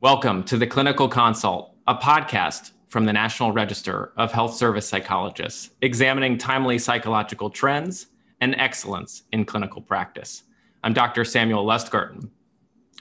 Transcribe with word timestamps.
Welcome 0.00 0.44
to 0.44 0.58
the 0.58 0.66
Clinical 0.66 1.08
Consult, 1.08 1.74
a 1.86 1.94
podcast 1.94 2.72
from 2.88 3.06
the 3.06 3.12
National 3.12 3.52
Register 3.52 4.12
of 4.18 4.30
Health 4.32 4.54
Service 4.54 4.86
Psychologists, 4.86 5.70
examining 5.80 6.36
timely 6.36 6.78
psychological 6.78 7.48
trends 7.48 8.08
and 8.42 8.54
excellence 8.56 9.22
in 9.32 9.46
clinical 9.46 9.80
practice. 9.80 10.42
I'm 10.82 10.92
Dr. 10.92 11.24
Samuel 11.24 11.64
Lustgarten. 11.64 12.28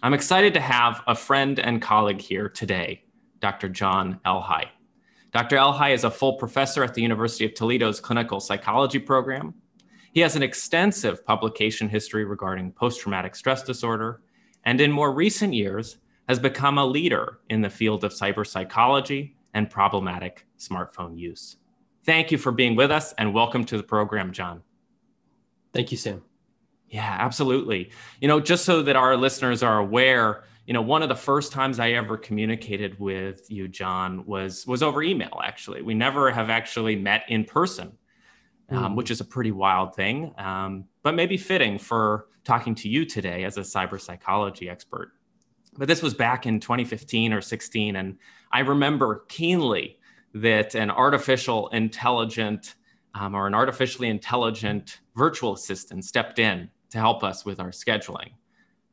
I'm 0.02 0.14
excited 0.14 0.54
to 0.54 0.62
have 0.62 1.02
a 1.06 1.16
friend 1.16 1.60
and 1.60 1.82
colleague 1.82 2.22
here 2.22 2.48
today, 2.48 3.04
Dr. 3.42 3.68
Jon 3.68 4.22
Elhai. 4.26 4.70
Dr. 5.34 5.56
Elhai 5.56 5.96
is 5.96 6.04
a 6.04 6.12
full 6.12 6.34
professor 6.34 6.84
at 6.84 6.94
the 6.94 7.02
University 7.02 7.44
of 7.44 7.56
Toledo's 7.56 8.00
clinical 8.00 8.40
psychology 8.40 9.00
program. 9.00 9.56
He 10.12 10.20
has 10.20 10.36
an 10.36 10.44
extensive 10.44 11.26
publication 11.26 11.90
history 11.90 12.24
regarding 12.24 12.72
post 12.72 13.02
traumatic 13.02 13.36
stress 13.36 13.64
disorder, 13.64 14.22
and 14.64 14.80
in 14.80 14.92
more 14.92 15.12
recent 15.12 15.56
years, 15.56 15.98
has 16.30 16.38
become 16.38 16.78
a 16.78 16.86
leader 16.86 17.40
in 17.50 17.62
the 17.62 17.70
field 17.70 18.04
of 18.04 18.14
cyber 18.14 18.46
psychology 18.46 19.36
and 19.56 19.72
problematic 19.72 20.46
smartphone 20.60 21.18
use. 21.18 21.58
Thank 22.06 22.32
you 22.32 22.38
for 22.38 22.52
being 22.52 22.76
with 22.76 22.92
us 22.92 23.14
and 23.18 23.34
welcome 23.34 23.66
to 23.66 23.78
the 23.78 23.84
program, 23.84 24.34
Jon. 24.34 24.62
Thank 25.74 25.92
you, 25.92 25.98
Sam. 25.98 26.22
Yeah, 26.90 27.18
absolutely. 27.20 27.90
You 28.22 28.28
know, 28.28 28.40
just 28.40 28.66
so 28.66 28.84
that 28.84 28.96
our 28.96 29.18
listeners 29.18 29.64
are 29.64 29.80
aware, 29.80 30.44
you 30.66 30.74
know, 30.74 30.82
one 30.82 31.04
of 31.04 31.10
the 31.10 31.16
first 31.16 31.52
times 31.52 31.80
I 31.80 31.92
ever 31.92 32.18
communicated 32.18 33.00
with 33.00 33.50
you, 33.52 33.68
Jon, 33.68 34.26
was 34.26 34.66
was 34.66 34.82
over 34.82 35.04
email. 35.04 35.42
Actually, 35.44 35.82
we 35.82 35.94
never 35.94 36.32
have 36.32 36.50
actually 36.50 36.96
met 36.96 37.24
in 37.28 37.44
person, 37.44 37.98
um, 38.70 38.94
mm. 38.94 38.96
which 38.96 39.12
is 39.12 39.20
a 39.20 39.26
pretty 39.26 39.52
wild 39.52 39.96
thing, 39.96 40.34
um, 40.38 40.86
but 41.02 41.16
maybe 41.16 41.38
fitting 41.38 41.78
for 41.78 42.28
talking 42.44 42.76
to 42.76 42.90
you 42.90 43.06
today 43.06 43.44
as 43.44 43.58
a 43.58 43.62
cyber 43.62 44.00
psychology 44.00 44.70
expert 44.70 45.14
but 45.78 45.88
this 45.88 46.02
was 46.02 46.14
back 46.14 46.46
in 46.46 46.60
2015 46.60 47.34
or 47.34 47.42
16 47.42 47.96
and 47.96 48.18
i 48.52 48.60
remember 48.60 49.26
keenly 49.28 49.98
that 50.34 50.76
an 50.76 50.90
artificial 50.90 51.68
intelligent 51.70 52.76
um, 53.16 53.36
or 53.36 53.46
an 53.46 53.54
artificially 53.54 54.10
intelligent 54.10 55.02
virtual 55.16 55.54
assistant 55.54 56.04
stepped 56.04 56.40
in 56.40 56.70
to 56.90 56.98
help 56.98 57.24
us 57.24 57.46
with 57.46 57.60
our 57.60 57.70
scheduling 57.70 58.32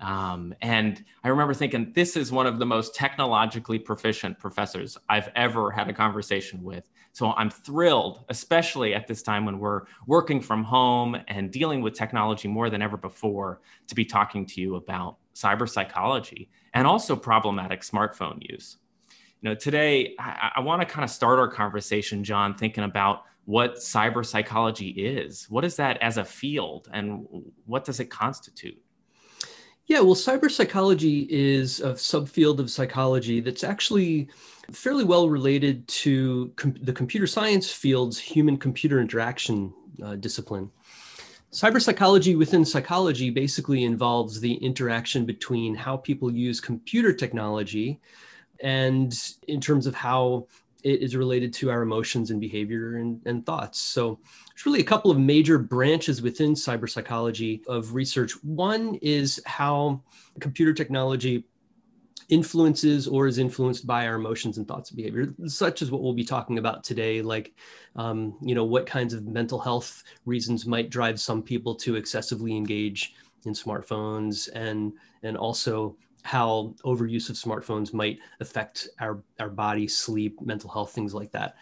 um, 0.01 0.55
and 0.63 1.05
i 1.25 1.29
remember 1.29 1.55
thinking 1.55 1.93
this 1.95 2.17
is 2.17 2.33
one 2.33 2.47
of 2.47 2.59
the 2.59 2.67
most 2.67 2.95
technologically 2.95 3.79
proficient 3.79 4.39
professors 4.39 4.97
i've 5.09 5.29
ever 5.37 5.71
had 5.71 5.89
a 5.89 5.93
conversation 5.93 6.63
with 6.63 6.91
so 7.13 7.33
i'm 7.33 7.51
thrilled 7.51 8.25
especially 8.29 8.95
at 8.95 9.07
this 9.07 9.23
time 9.23 9.45
when 9.45 9.59
we're 9.59 9.83
working 10.07 10.41
from 10.41 10.65
home 10.65 11.17
and 11.29 11.51
dealing 11.51 11.81
with 11.81 11.95
technology 11.95 12.49
more 12.49 12.71
than 12.71 12.83
ever 12.83 12.97
before 12.97 13.61
to 13.87 13.95
be 13.95 14.05
talking 14.05 14.47
to 14.47 14.61
you 14.61 14.77
about 14.77 15.17
cyber 15.35 15.69
psychology 15.69 16.51
and 16.75 16.87
also 16.87 17.17
problematic 17.17 17.83
smartphone 17.83 18.39
use. 18.41 18.79
You 19.41 19.51
know, 19.51 19.55
today 19.55 20.15
I, 20.19 20.53
I 20.57 20.61
want 20.61 20.83
to 20.83 20.87
kind 20.87 21.05
of 21.05 21.11
start 21.11 21.39
our 21.39 21.49
conversation, 21.49 22.23
Jon, 22.23 22.55
thinking 22.55 22.85
about 22.85 23.25
what 23.47 23.77
cyber 23.77 24.25
psychology 24.25 24.91
is. 24.91 25.47
What 25.49 25.65
is 25.65 25.77
that 25.77 25.97
as 26.03 26.19
a 26.19 26.25
field, 26.25 26.89
and 26.93 27.27
what 27.65 27.85
does 27.85 27.99
it 27.99 28.11
constitute? 28.11 28.81
Yeah, 29.91 29.99
well, 29.99 30.15
cyber 30.15 30.49
psychology 30.49 31.27
is 31.29 31.81
a 31.81 31.95
subfield 31.95 32.61
of 32.61 32.71
psychology 32.71 33.41
that's 33.41 33.65
actually 33.65 34.29
fairly 34.71 35.03
well 35.03 35.29
related 35.29 35.85
to 35.89 36.53
com- 36.55 36.77
the 36.83 36.93
computer 36.93 37.27
science 37.27 37.73
field's 37.73 38.17
human 38.17 38.57
computer 38.57 39.01
interaction 39.01 39.75
uh, 40.01 40.15
discipline. 40.15 40.71
Cyber 41.53 41.83
psychology 41.83 42.37
within 42.37 42.65
psychology 42.65 43.31
basically 43.31 43.83
involves 43.83 44.39
the 44.39 44.55
interaction 44.65 45.27
between 45.27 45.75
how 45.75 45.97
people 45.97 46.31
use 46.31 46.61
computer 46.61 47.13
technology 47.13 47.99
and 48.61 49.13
in 49.49 49.61
terms 49.61 49.89
of 49.89 49.97
how 49.97 50.47
it 50.85 51.03
is 51.03 51.17
related 51.17 51.53
to 51.55 51.69
our 51.69 51.83
emotions 51.83 52.31
and 52.31 52.41
behavior 52.41 52.99
and, 52.99 53.21
and 53.27 53.45
thoughts. 53.45 53.81
So 53.81 54.21
there's 54.61 54.67
really 54.67 54.81
a 54.81 54.85
couple 54.85 55.11
of 55.11 55.19
major 55.19 55.59
branches 55.59 56.21
within 56.21 56.53
cyber 56.53 56.89
psychology 56.89 57.63
of 57.67 57.95
research. 57.95 58.33
One 58.45 58.97
is 58.97 59.41
how 59.47 60.03
computer 60.39 60.75
technology 60.75 61.45
influences 62.29 63.09
or 63.09 63.27
is 63.27 63.39
influenced 63.39 63.87
by 63.87 64.07
our 64.07 64.17
emotions 64.17 64.59
and 64.59 64.69
thoughts 64.69 64.91
and 64.91 64.99
behavior, 64.99 65.33
such 65.47 65.81
as 65.81 65.91
what 65.91 66.03
we'll 66.03 66.13
be 66.13 66.25
talking 66.25 66.59
about 66.59 66.85
today, 66.85 67.23
like, 67.23 67.55
um, 67.97 68.37
you 68.43 68.55
know, 68.55 68.65
what 68.65 68.85
kinds 68.85 69.15
of 69.15 69.27
mental 69.27 69.59
health 69.59 70.05
reasons 70.27 70.67
might 70.67 70.91
drive 70.91 71.19
some 71.19 71.43
people 71.43 71.75
to 71.77 71.97
excessively 71.97 72.55
engage 72.55 73.15
in 73.47 73.55
smartphones 73.55 74.51
and, 74.55 74.93
and 75.23 75.39
also 75.39 75.97
how 76.23 76.75
overuse 76.85 77.31
of 77.31 77.37
smartphones 77.37 77.95
might 77.95 78.19
affect 78.41 78.89
our, 79.01 79.23
our 79.39 79.49
body, 79.49 79.89
sleep, 79.89 80.39
mental 80.43 80.69
health, 80.69 80.93
things 80.93 81.15
like 81.15 81.33
that. 81.33 81.57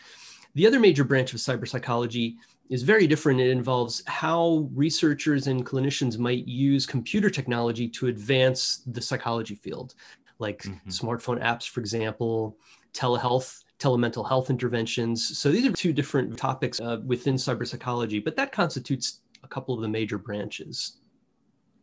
The 0.54 0.66
other 0.66 0.80
major 0.80 1.04
branch 1.04 1.32
of 1.32 1.38
cyber 1.38 1.69
psychology 1.69 2.36
is 2.68 2.82
very 2.82 3.06
different. 3.06 3.40
It 3.40 3.50
involves 3.50 4.02
how 4.06 4.68
researchers 4.74 5.46
and 5.46 5.64
clinicians 5.64 6.18
might 6.18 6.46
use 6.46 6.86
computer 6.86 7.30
technology 7.30 7.88
to 7.88 8.08
advance 8.08 8.82
the 8.86 9.00
psychology 9.00 9.54
field 9.54 9.94
like 10.38 10.62
mm-hmm. 10.62 10.88
smartphone 10.88 11.42
apps, 11.42 11.68
for 11.68 11.80
example, 11.80 12.56
telehealth, 12.92 13.64
telemental 13.78 14.26
health 14.26 14.50
interventions. 14.50 15.38
So 15.38 15.50
these 15.50 15.66
are 15.66 15.72
two 15.72 15.92
different 15.92 16.36
topics 16.36 16.80
uh, 16.80 16.98
within 17.04 17.34
cyber 17.34 17.66
psychology, 17.66 18.18
but 18.18 18.36
that 18.36 18.52
constitutes 18.52 19.20
a 19.42 19.48
couple 19.48 19.74
of 19.74 19.80
the 19.80 19.88
major 19.88 20.18
branches. 20.18 20.98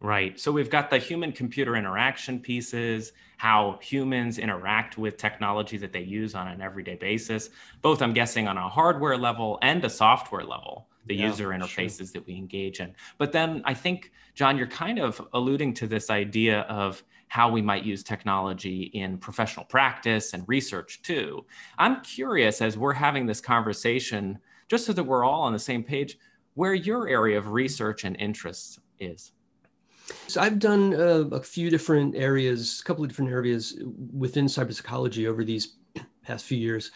Right. 0.01 0.39
So 0.39 0.51
we've 0.51 0.69
got 0.69 0.89
the 0.89 0.99
human 0.99 1.31
computer 1.31 1.75
interaction 1.75 2.39
pieces, 2.39 3.13
how 3.37 3.79
humans 3.81 4.37
interact 4.37 4.97
with 4.97 5.17
technology 5.17 5.77
that 5.77 5.93
they 5.93 6.01
use 6.01 6.35
on 6.35 6.47
an 6.47 6.61
everyday 6.61 6.95
basis, 6.95 7.49
both, 7.81 8.01
I'm 8.01 8.13
guessing, 8.13 8.47
on 8.47 8.57
a 8.57 8.69
hardware 8.69 9.17
level 9.17 9.57
and 9.61 9.83
a 9.83 9.89
software 9.89 10.43
level, 10.43 10.87
the 11.05 11.15
yeah, 11.15 11.27
user 11.27 11.49
interfaces 11.49 11.97
sure. 11.97 12.07
that 12.13 12.27
we 12.27 12.35
engage 12.35 12.81
in. 12.81 12.93
But 13.17 13.31
then 13.31 13.61
I 13.65 13.73
think, 13.73 14.11
Jon, 14.35 14.57
you're 14.57 14.67
kind 14.67 14.99
of 14.99 15.21
alluding 15.33 15.73
to 15.75 15.87
this 15.87 16.09
idea 16.09 16.61
of 16.61 17.03
how 17.27 17.49
we 17.49 17.61
might 17.61 17.83
use 17.83 18.03
technology 18.03 18.83
in 18.93 19.17
professional 19.17 19.65
practice 19.65 20.33
and 20.33 20.43
research 20.47 21.01
too. 21.01 21.45
I'm 21.77 22.01
curious 22.01 22.61
as 22.61 22.77
we're 22.77 22.93
having 22.93 23.25
this 23.25 23.41
conversation, 23.41 24.39
just 24.67 24.85
so 24.85 24.93
that 24.93 25.03
we're 25.03 25.23
all 25.23 25.41
on 25.41 25.53
the 25.53 25.59
same 25.59 25.83
page, 25.83 26.17
where 26.53 26.73
your 26.73 27.07
area 27.07 27.37
of 27.37 27.51
research 27.51 28.03
and 28.03 28.15
interests 28.17 28.79
is. 28.99 29.31
So 30.27 30.41
I've 30.41 30.59
done 30.59 30.93
uh, 30.93 31.25
a 31.31 31.41
few 31.41 31.69
different 31.69 32.15
areas, 32.15 32.81
a 32.81 32.83
couple 32.83 33.03
of 33.03 33.09
different 33.09 33.31
areas 33.31 33.79
within 34.13 34.45
cybersecurity 34.45 35.27
over 35.27 35.43
these 35.43 35.75
past 36.23 36.45
few 36.45 36.57
years. 36.57 36.91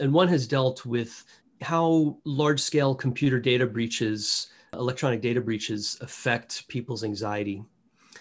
And 0.00 0.12
one 0.12 0.28
has 0.28 0.46
dealt 0.46 0.84
with 0.86 1.24
how 1.60 2.16
large 2.24 2.60
scale 2.60 2.94
computer 2.94 3.40
data 3.40 3.66
breaches, 3.66 4.48
electronic 4.72 5.20
data 5.20 5.40
breaches 5.40 5.98
affect 6.00 6.66
people's 6.68 7.04
anxiety 7.04 7.64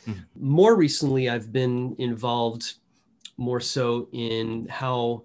Mm-hmm. 0.07 0.21
More 0.35 0.75
recently, 0.75 1.29
I've 1.29 1.51
been 1.51 1.95
involved 1.97 2.75
more 3.37 3.59
so 3.59 4.07
in 4.13 4.67
how, 4.69 5.23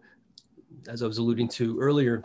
as 0.89 1.03
I 1.03 1.07
was 1.07 1.19
alluding 1.19 1.49
to 1.49 1.79
earlier, 1.79 2.23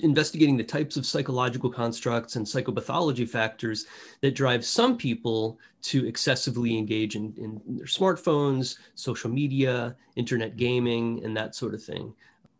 investigating 0.00 0.56
the 0.56 0.64
types 0.64 0.96
of 0.96 1.06
psychological 1.06 1.70
constructs 1.70 2.36
and 2.36 2.46
psychopathology 2.46 3.28
factors 3.28 3.86
that 4.20 4.34
drive 4.34 4.64
some 4.64 4.96
people 4.96 5.58
to 5.82 6.06
excessively 6.06 6.76
engage 6.76 7.16
in, 7.16 7.32
in 7.38 7.60
their 7.76 7.86
smartphones, 7.86 8.78
social 8.94 9.30
media, 9.30 9.96
internet 10.16 10.56
gaming, 10.56 11.24
and 11.24 11.36
that 11.36 11.54
sort 11.54 11.74
of 11.74 11.82
thing. 11.82 12.12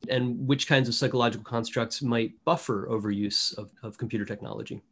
And 0.08 0.46
which 0.46 0.66
kinds 0.66 0.88
of 0.88 0.94
psychological 0.94 1.44
constructs 1.44 2.00
might 2.00 2.32
buffer 2.44 2.86
overuse 2.90 3.56
of, 3.58 3.70
of 3.82 3.98
computer 3.98 4.24
technology 4.24 4.82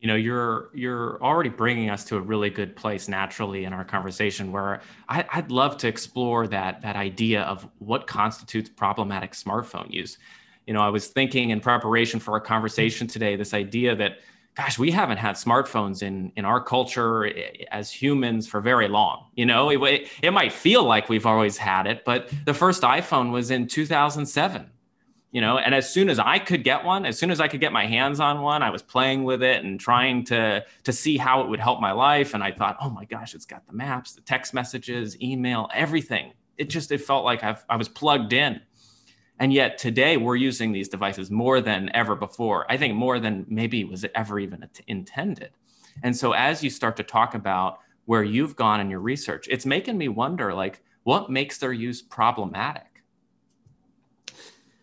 you 0.00 0.08
know 0.08 0.14
you're 0.14 0.70
you're 0.74 1.22
already 1.22 1.50
bringing 1.50 1.90
us 1.90 2.04
to 2.04 2.16
a 2.16 2.20
really 2.20 2.50
good 2.50 2.74
place 2.74 3.06
naturally 3.06 3.64
in 3.64 3.72
our 3.72 3.84
conversation 3.84 4.50
where 4.50 4.80
I, 5.08 5.24
would 5.36 5.52
love 5.52 5.76
to 5.78 5.88
explore 5.88 6.46
that 6.48 6.80
that 6.80 6.96
idea 6.96 7.42
of 7.42 7.68
what 7.78 8.06
constitutes 8.06 8.70
problematic 8.70 9.32
smartphone 9.32 9.92
use 9.92 10.16
you 10.66 10.74
know 10.74 10.80
i 10.80 10.88
was 10.88 11.08
thinking 11.08 11.50
in 11.50 11.60
preparation 11.60 12.20
for 12.20 12.32
our 12.32 12.40
conversation 12.40 13.06
today 13.06 13.36
this 13.36 13.54
idea 13.54 13.94
that 13.94 14.18
gosh 14.56 14.78
we 14.78 14.90
haven't 14.90 15.18
had 15.18 15.36
smartphones 15.36 16.02
in 16.02 16.32
in 16.36 16.44
our 16.44 16.62
culture 16.62 17.26
eh, 17.26 17.64
as 17.70 17.90
humans 17.90 18.46
for 18.46 18.60
very 18.60 18.88
long. 18.88 19.26
You 19.34 19.46
know 19.46 19.70
it, 19.70 20.08
it 20.22 20.32
might 20.32 20.52
feel 20.52 20.84
like 20.84 21.08
we've 21.08 21.26
always 21.26 21.56
had 21.56 21.86
it 21.86 22.04
but 22.04 22.30
the 22.44 22.54
first 22.54 22.82
iphone 22.82 23.30
was 23.30 23.50
in 23.50 23.66
2007 23.66 24.70
you 25.32 25.40
know 25.40 25.58
and 25.58 25.74
as 25.74 25.92
soon 25.92 26.08
as 26.10 26.18
i 26.18 26.38
could 26.38 26.64
get 26.64 26.84
one 26.84 27.06
as 27.06 27.18
soon 27.18 27.30
as 27.30 27.40
i 27.40 27.48
could 27.48 27.60
get 27.60 27.72
my 27.72 27.86
hands 27.86 28.20
on 28.20 28.42
one 28.42 28.62
i 28.62 28.70
was 28.70 28.82
playing 28.82 29.24
with 29.24 29.42
it 29.42 29.64
and 29.64 29.78
trying 29.78 30.24
to 30.24 30.64
to 30.82 30.92
see 30.92 31.16
how 31.16 31.40
it 31.40 31.48
would 31.48 31.60
help 31.60 31.80
my 31.80 31.92
life 31.92 32.34
and 32.34 32.42
i 32.42 32.50
thought 32.50 32.76
oh 32.80 32.90
my 32.90 33.04
gosh 33.04 33.34
it's 33.34 33.46
got 33.46 33.64
the 33.66 33.72
maps 33.72 34.12
the 34.12 34.20
text 34.22 34.52
messages 34.52 35.20
email 35.22 35.68
everything. 35.74 36.32
It 36.58 36.68
just 36.68 36.92
it 36.92 37.00
felt 37.00 37.24
like 37.24 37.42
I've, 37.42 37.64
i 37.70 37.76
was 37.76 37.88
plugged 37.88 38.32
in 38.32 38.60
And 39.40 39.54
yet 39.54 39.78
today 39.78 40.18
we're 40.18 40.36
using 40.36 40.70
these 40.70 40.88
devices 40.88 41.30
more 41.30 41.62
than 41.62 41.90
ever 41.94 42.14
before. 42.14 42.70
I 42.70 42.76
think 42.76 42.94
more 42.94 43.18
than 43.18 43.46
maybe 43.48 43.82
was 43.84 44.04
ever 44.14 44.38
even 44.38 44.68
intended. 44.86 45.50
And 46.02 46.14
so 46.14 46.32
as 46.32 46.62
you 46.62 46.68
start 46.68 46.96
to 46.98 47.02
talk 47.02 47.34
about 47.34 47.80
where 48.04 48.22
you've 48.22 48.54
gone 48.54 48.80
in 48.80 48.90
your 48.90 49.00
research, 49.00 49.48
it's 49.50 49.64
making 49.64 49.96
me 49.96 50.08
wonder 50.08 50.52
like 50.52 50.82
what 51.04 51.30
makes 51.30 51.56
their 51.56 51.72
use 51.72 52.02
problematic? 52.02 53.02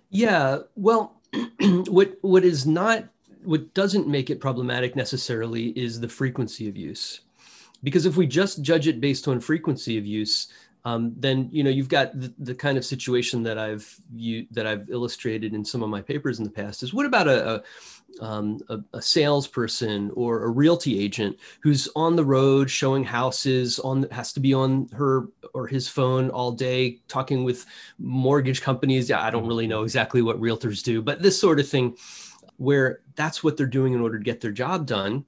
Yeah, 0.09 0.59
well, 0.75 1.21
what 1.87 2.17
what 2.21 2.43
is 2.43 2.65
not 2.65 3.05
what 3.43 3.73
doesn't 3.75 4.07
make 4.07 4.29
it 4.29 4.39
problematic 4.39 4.95
necessarily 4.95 5.67
is 5.69 5.99
the 5.99 6.09
frequency 6.09 6.67
of 6.67 6.75
use. 6.75 7.21
Because 7.83 8.07
if 8.07 8.17
we 8.17 8.25
just 8.25 8.63
judge 8.63 8.87
it 8.87 8.99
based 8.99 9.27
on 9.27 9.39
frequency 9.39 9.97
of 9.97 10.05
use, 10.05 10.47
um, 10.85 11.13
then 11.17 11.49
you 11.51 11.63
know 11.63 11.69
you've 11.69 11.89
got 11.89 12.17
the, 12.19 12.33
the, 12.39 12.55
kind 12.55 12.77
of 12.77 12.85
situation 12.85 13.43
that 13.43 13.57
I've 13.57 13.99
you 14.13 14.47
that 14.51 14.65
I've 14.65 14.89
illustrated 14.89 15.53
in 15.53 15.65
some 15.65 15.83
of 15.83 15.89
my 15.89 16.01
papers 16.01 16.39
in 16.39 16.45
the 16.45 16.51
past. 16.51 16.83
Is 16.83 16.93
what 16.93 17.05
about 17.05 17.27
a, 17.27 17.55
a 17.55 17.63
um, 18.21 18.59
a, 18.69 18.79
a, 18.93 19.01
salesperson 19.01 20.11
or 20.15 20.43
a 20.43 20.49
realty 20.49 20.99
agent 21.03 21.37
who's 21.61 21.87
on 21.95 22.15
the 22.15 22.25
road 22.25 22.69
showing 22.69 23.03
houses 23.03 23.79
on 23.79 24.07
has 24.11 24.33
to 24.33 24.39
be 24.39 24.53
on 24.53 24.87
her 24.89 25.27
or 25.53 25.67
his 25.67 25.87
phone 25.87 26.29
all 26.29 26.51
day 26.51 26.99
talking 27.07 27.43
with 27.43 27.65
mortgage 27.99 28.61
companies 28.61 29.11
i 29.11 29.29
don't 29.29 29.45
really 29.45 29.67
know 29.67 29.83
exactly 29.83 30.21
what 30.21 30.39
realtors 30.41 30.81
do 30.83 31.01
but 31.01 31.21
this 31.21 31.39
sort 31.39 31.59
of 31.59 31.67
thing 31.67 31.95
where 32.57 33.01
that's 33.15 33.43
what 33.43 33.55
they're 33.55 33.67
doing 33.67 33.93
in 33.93 34.01
order 34.01 34.17
to 34.17 34.23
get 34.23 34.41
their 34.41 34.51
job 34.51 34.85
done 34.85 35.23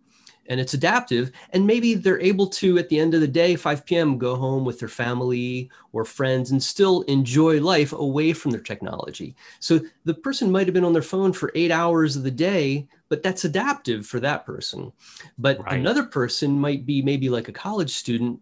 and 0.50 0.60
it's 0.60 0.74
adaptive 0.74 1.32
and 1.52 1.66
maybe 1.66 1.94
they're 1.94 2.20
able 2.20 2.48
to 2.48 2.78
at 2.78 2.90
the 2.90 3.00
end 3.00 3.14
of 3.14 3.22
the 3.22 3.28
day 3.28 3.56
5 3.56 3.86
p.m 3.86 4.18
go 4.18 4.36
home 4.36 4.66
with 4.66 4.80
their 4.80 4.90
family 4.90 5.70
or 5.94 6.04
friends 6.04 6.52
and 6.52 6.62
still 6.62 7.04
enjoy 7.04 7.62
life 7.62 7.94
away 7.94 8.34
from 8.34 8.52
their 8.52 8.62
technology. 8.62 9.36
So 9.60 9.80
the 10.06 10.14
person 10.14 10.52
might 10.52 10.68
have 10.68 10.74
been 10.74 10.84
on 10.84 10.94
their 10.94 11.02
phone 11.02 11.32
for 11.32 11.52
eight 11.56 11.72
hours 11.72 12.16
of 12.16 12.24
the 12.24 12.32
day 12.32 12.88
but 13.08 13.24
that's 13.24 13.46
adaptive 13.46 14.06
for 14.06 14.20
that 14.20 14.46
person. 14.46 14.92
But 15.38 15.64
right. 15.64 15.80
another 15.80 16.04
person 16.04 16.60
might 16.60 16.86
be 16.86 17.02
maybe 17.02 17.30
like 17.30 17.48
a 17.48 17.54
college 17.54 17.92
student 17.92 18.40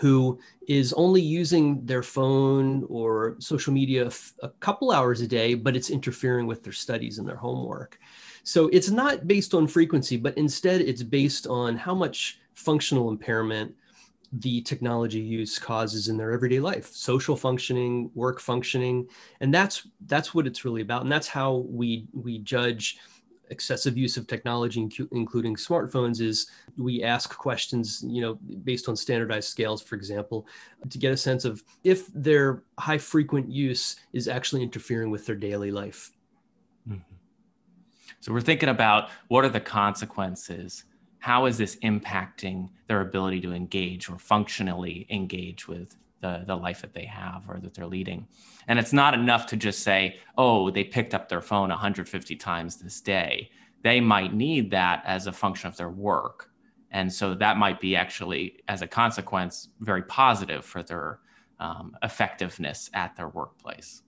who 0.00 0.38
is 0.66 0.94
only 0.94 1.20
using 1.20 1.84
their 1.84 2.02
phone 2.02 2.86
or 2.88 3.36
social 3.38 3.72
media 3.72 4.10
a 4.42 4.48
couple 4.48 4.90
hours 4.90 5.20
a 5.20 5.26
day 5.26 5.54
but 5.54 5.76
it's 5.76 5.90
interfering 5.90 6.46
with 6.46 6.62
their 6.62 6.72
studies 6.72 7.18
and 7.18 7.28
their 7.28 7.36
homework 7.36 7.98
so 8.44 8.68
it's 8.68 8.90
not 8.90 9.26
based 9.26 9.54
on 9.54 9.66
frequency, 9.66 10.16
but 10.16 10.36
instead 10.38 10.80
it's 10.80 11.02
based 11.02 11.46
on 11.46 11.76
how 11.76 11.94
much 11.94 12.40
functional 12.54 13.08
impairment 13.08 13.74
the 14.32 14.60
technology 14.62 15.20
use 15.20 15.58
causes 15.58 16.08
in 16.08 16.16
their 16.16 16.32
everyday 16.32 16.58
life 16.58 16.90
social 16.92 17.36
functioning 17.36 18.10
work 18.14 18.40
functioning 18.40 19.06
and 19.40 19.54
that's 19.54 19.86
that's 20.06 20.34
what 20.34 20.44
it's 20.44 20.64
really 20.64 20.82
about 20.82 21.02
and 21.02 21.12
that's 21.12 21.28
how 21.28 21.64
we 21.68 22.08
we 22.12 22.38
judge 22.38 22.98
excessive 23.50 23.96
use 23.96 24.16
of 24.16 24.26
technology 24.26 24.88
including 25.12 25.54
smartphones 25.54 26.20
is 26.20 26.50
we 26.76 27.04
ask 27.04 27.36
questions 27.36 28.02
you 28.08 28.20
know 28.20 28.34
based 28.64 28.88
on 28.88 28.96
standardized 28.96 29.48
scales 29.48 29.80
for 29.80 29.94
example 29.94 30.48
to 30.90 30.98
get 30.98 31.12
a 31.12 31.16
sense 31.16 31.44
of 31.44 31.62
if 31.84 32.08
their 32.12 32.64
high 32.78 32.98
frequent 32.98 33.48
use 33.48 33.96
is 34.12 34.26
actually 34.26 34.62
interfering 34.62 35.10
with 35.10 35.26
their 35.26 35.36
daily 35.36 35.70
life. 35.70 36.10
So 38.24 38.32
we're 38.32 38.40
thinking 38.40 38.70
about 38.70 39.10
what 39.28 39.44
are 39.44 39.50
the 39.50 39.60
consequences? 39.60 40.84
How 41.18 41.44
is 41.44 41.58
this 41.58 41.76
impacting 41.82 42.70
their 42.86 43.02
ability 43.02 43.42
to 43.42 43.52
engage 43.52 44.08
or 44.08 44.18
functionally 44.18 45.06
engage 45.10 45.68
with 45.68 45.94
the, 46.22 46.42
the 46.46 46.56
life 46.56 46.80
that 46.80 46.94
they 46.94 47.04
have 47.04 47.42
or 47.46 47.60
that 47.60 47.74
they're 47.74 47.86
leading? 47.86 48.26
And 48.66 48.78
it's 48.78 48.94
not 48.94 49.12
enough 49.12 49.44
to 49.48 49.58
just 49.58 49.80
say, 49.80 50.20
oh, 50.38 50.70
they 50.70 50.84
picked 50.84 51.12
up 51.12 51.28
their 51.28 51.42
phone 51.42 51.68
150 51.68 52.36
times 52.36 52.76
this 52.76 53.02
day. 53.02 53.50
They 53.82 54.00
might 54.00 54.32
need 54.32 54.70
that 54.70 55.02
as 55.04 55.26
a 55.26 55.32
function 55.32 55.68
of 55.68 55.76
their 55.76 55.90
work. 55.90 56.48
And 56.92 57.12
so 57.12 57.34
that 57.34 57.58
might 57.58 57.78
be 57.78 57.94
actually, 57.94 58.62
as 58.68 58.80
a 58.80 58.86
consequence, 58.86 59.68
very 59.80 60.02
positive 60.04 60.64
for 60.64 60.82
their 60.82 61.18
um, 61.60 61.94
effectiveness 62.02 62.88
at 62.94 63.16
their 63.16 63.28
workplace. 63.28 64.00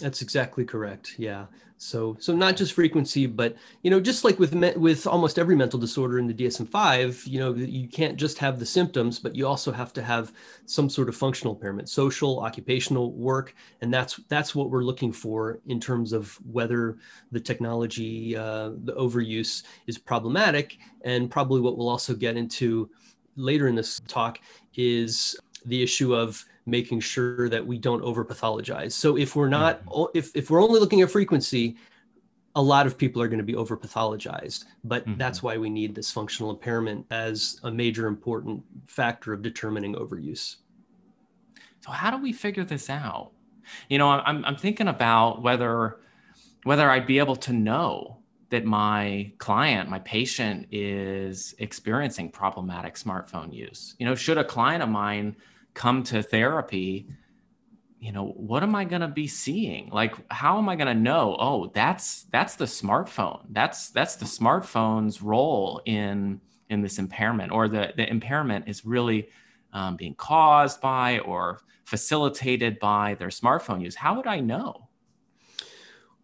That's 0.00 0.22
exactly 0.22 0.64
correct. 0.64 1.14
Yeah. 1.18 1.46
So 1.76 2.16
so 2.18 2.34
not 2.34 2.56
just 2.56 2.72
frequency, 2.72 3.26
but 3.26 3.56
you 3.82 3.90
know, 3.90 4.00
just 4.00 4.24
like 4.24 4.38
with 4.38 4.54
me- 4.54 4.76
with 4.76 5.06
almost 5.06 5.38
every 5.38 5.56
mental 5.56 5.78
disorder 5.78 6.18
in 6.18 6.26
the 6.26 6.34
DSM-5, 6.34 7.26
you 7.26 7.38
know, 7.38 7.52
you 7.54 7.88
can't 7.88 8.16
just 8.16 8.38
have 8.38 8.58
the 8.58 8.66
symptoms, 8.66 9.18
but 9.18 9.36
you 9.36 9.46
also 9.46 9.72
have 9.72 9.92
to 9.94 10.02
have 10.02 10.32
some 10.66 10.88
sort 10.88 11.08
of 11.08 11.16
functional 11.16 11.54
impairment, 11.54 11.88
social, 11.88 12.40
occupational 12.40 13.12
work, 13.12 13.54
and 13.82 13.92
that's 13.92 14.20
that's 14.28 14.54
what 14.54 14.70
we're 14.70 14.84
looking 14.84 15.12
for 15.12 15.60
in 15.66 15.80
terms 15.80 16.12
of 16.12 16.34
whether 16.50 16.96
the 17.32 17.40
technology, 17.40 18.36
uh, 18.36 18.70
the 18.84 18.94
overuse, 18.94 19.64
is 19.86 19.98
problematic, 19.98 20.78
and 21.02 21.30
probably 21.30 21.60
what 21.60 21.76
we'll 21.76 21.88
also 21.88 22.14
get 22.14 22.36
into 22.36 22.88
later 23.36 23.68
in 23.68 23.74
this 23.74 24.00
talk 24.06 24.38
is 24.76 25.36
the 25.64 25.82
issue 25.82 26.14
of 26.14 26.44
making 26.66 27.00
sure 27.00 27.48
that 27.48 27.66
we 27.66 27.78
don't 27.78 28.02
over 28.02 28.24
pathologize. 28.24 28.92
So 28.92 29.16
if 29.16 29.36
we're 29.36 29.48
not, 29.48 29.84
mm-hmm. 29.84 30.16
if, 30.16 30.34
if 30.34 30.50
we're 30.50 30.62
only 30.62 30.80
looking 30.80 31.02
at 31.02 31.10
frequency, 31.10 31.76
a 32.56 32.62
lot 32.62 32.86
of 32.86 32.96
people 32.96 33.20
are 33.20 33.28
going 33.28 33.38
to 33.38 33.44
be 33.44 33.56
over 33.56 33.76
pathologized. 33.76 34.64
But 34.84 35.06
mm-hmm. 35.06 35.18
that's 35.18 35.42
why 35.42 35.58
we 35.58 35.68
need 35.68 35.94
this 35.94 36.10
functional 36.10 36.50
impairment 36.50 37.06
as 37.10 37.60
a 37.64 37.70
major 37.70 38.06
important 38.06 38.62
factor 38.86 39.32
of 39.32 39.42
determining 39.42 39.94
overuse. 39.94 40.56
So 41.80 41.90
how 41.90 42.10
do 42.10 42.22
we 42.22 42.32
figure 42.32 42.64
this 42.64 42.88
out? 42.88 43.32
You 43.88 43.98
know, 43.98 44.08
I'm, 44.08 44.44
I'm 44.44 44.56
thinking 44.56 44.88
about 44.88 45.42
whether 45.42 45.98
whether 46.64 46.90
I'd 46.90 47.06
be 47.06 47.18
able 47.18 47.36
to 47.36 47.52
know 47.52 48.18
that 48.48 48.64
my 48.64 49.32
client, 49.38 49.90
my 49.90 49.98
patient 49.98 50.66
is 50.70 51.54
experiencing 51.58 52.30
problematic 52.30 52.94
smartphone 52.94 53.52
use. 53.52 53.96
You 53.98 54.06
know, 54.06 54.14
should 54.14 54.38
a 54.38 54.44
client 54.44 54.82
of 54.82 54.88
mine 54.88 55.36
come 55.74 56.02
to 56.04 56.22
therapy 56.22 57.06
you 58.04 58.12
know 58.12 58.34
what 58.36 58.62
am 58.62 58.74
i 58.74 58.84
going 58.84 59.00
to 59.00 59.08
be 59.08 59.26
seeing? 59.26 59.88
Like 59.88 60.14
how 60.30 60.58
am 60.58 60.68
i 60.68 60.76
going 60.76 60.94
to 60.94 61.02
know 61.02 61.38
oh 61.40 61.70
that's 61.72 62.24
that's 62.24 62.54
the 62.54 62.66
smartphone. 62.66 63.40
That's 63.48 63.88
that's 63.88 64.16
the 64.16 64.26
smartphone's 64.26 65.22
role 65.22 65.80
in 65.86 66.38
in 66.68 66.82
this 66.82 66.98
impairment 66.98 67.50
or 67.50 67.66
the 67.66 67.94
the 67.96 68.06
impairment 68.06 68.68
is 68.68 68.84
really 68.84 69.30
um, 69.72 69.96
being 69.96 70.14
caused 70.16 70.82
by 70.82 71.20
or 71.20 71.62
facilitated 71.84 72.78
by 72.78 73.14
their 73.14 73.28
smartphone 73.28 73.82
use. 73.82 73.94
How 73.94 74.16
would 74.16 74.26
i 74.26 74.38
know? 74.38 74.90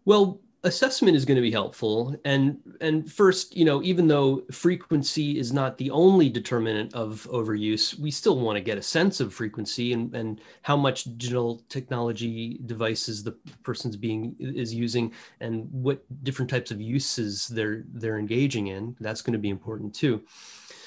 Well 0.05 0.39
assessment 0.63 1.17
is 1.17 1.25
going 1.25 1.37
to 1.37 1.41
be 1.41 1.51
helpful. 1.51 2.15
And 2.23 2.57
and 2.81 3.11
first 3.11 3.55
you 3.55 3.65
know 3.65 3.81
even 3.81 4.07
though 4.07 4.43
frequency 4.51 5.39
is 5.39 5.51
not 5.51 5.77
the 5.77 5.89
only 5.89 6.29
determinant 6.29 6.93
of 6.93 7.27
overuse 7.31 7.97
we 7.97 8.11
still 8.11 8.39
want 8.39 8.57
to 8.57 8.61
get 8.61 8.77
a 8.77 8.81
sense 8.81 9.19
of 9.19 9.33
frequency 9.33 9.93
and 9.93 10.13
and 10.15 10.41
how 10.61 10.77
much 10.77 11.05
digital 11.17 11.63
technology 11.69 12.59
devices 12.65 13.23
the 13.23 13.31
person's 13.63 13.95
being 13.95 14.35
is 14.39 14.73
using 14.73 15.11
and 15.39 15.67
what 15.71 16.03
different 16.23 16.49
types 16.49 16.69
of 16.69 16.79
uses 16.79 17.47
they're 17.47 17.83
they're 17.93 18.19
engaging 18.19 18.67
in. 18.67 18.95
That's 18.99 19.21
going 19.21 19.33
to 19.33 19.39
be 19.39 19.49
important 19.49 19.95
too. 19.95 20.21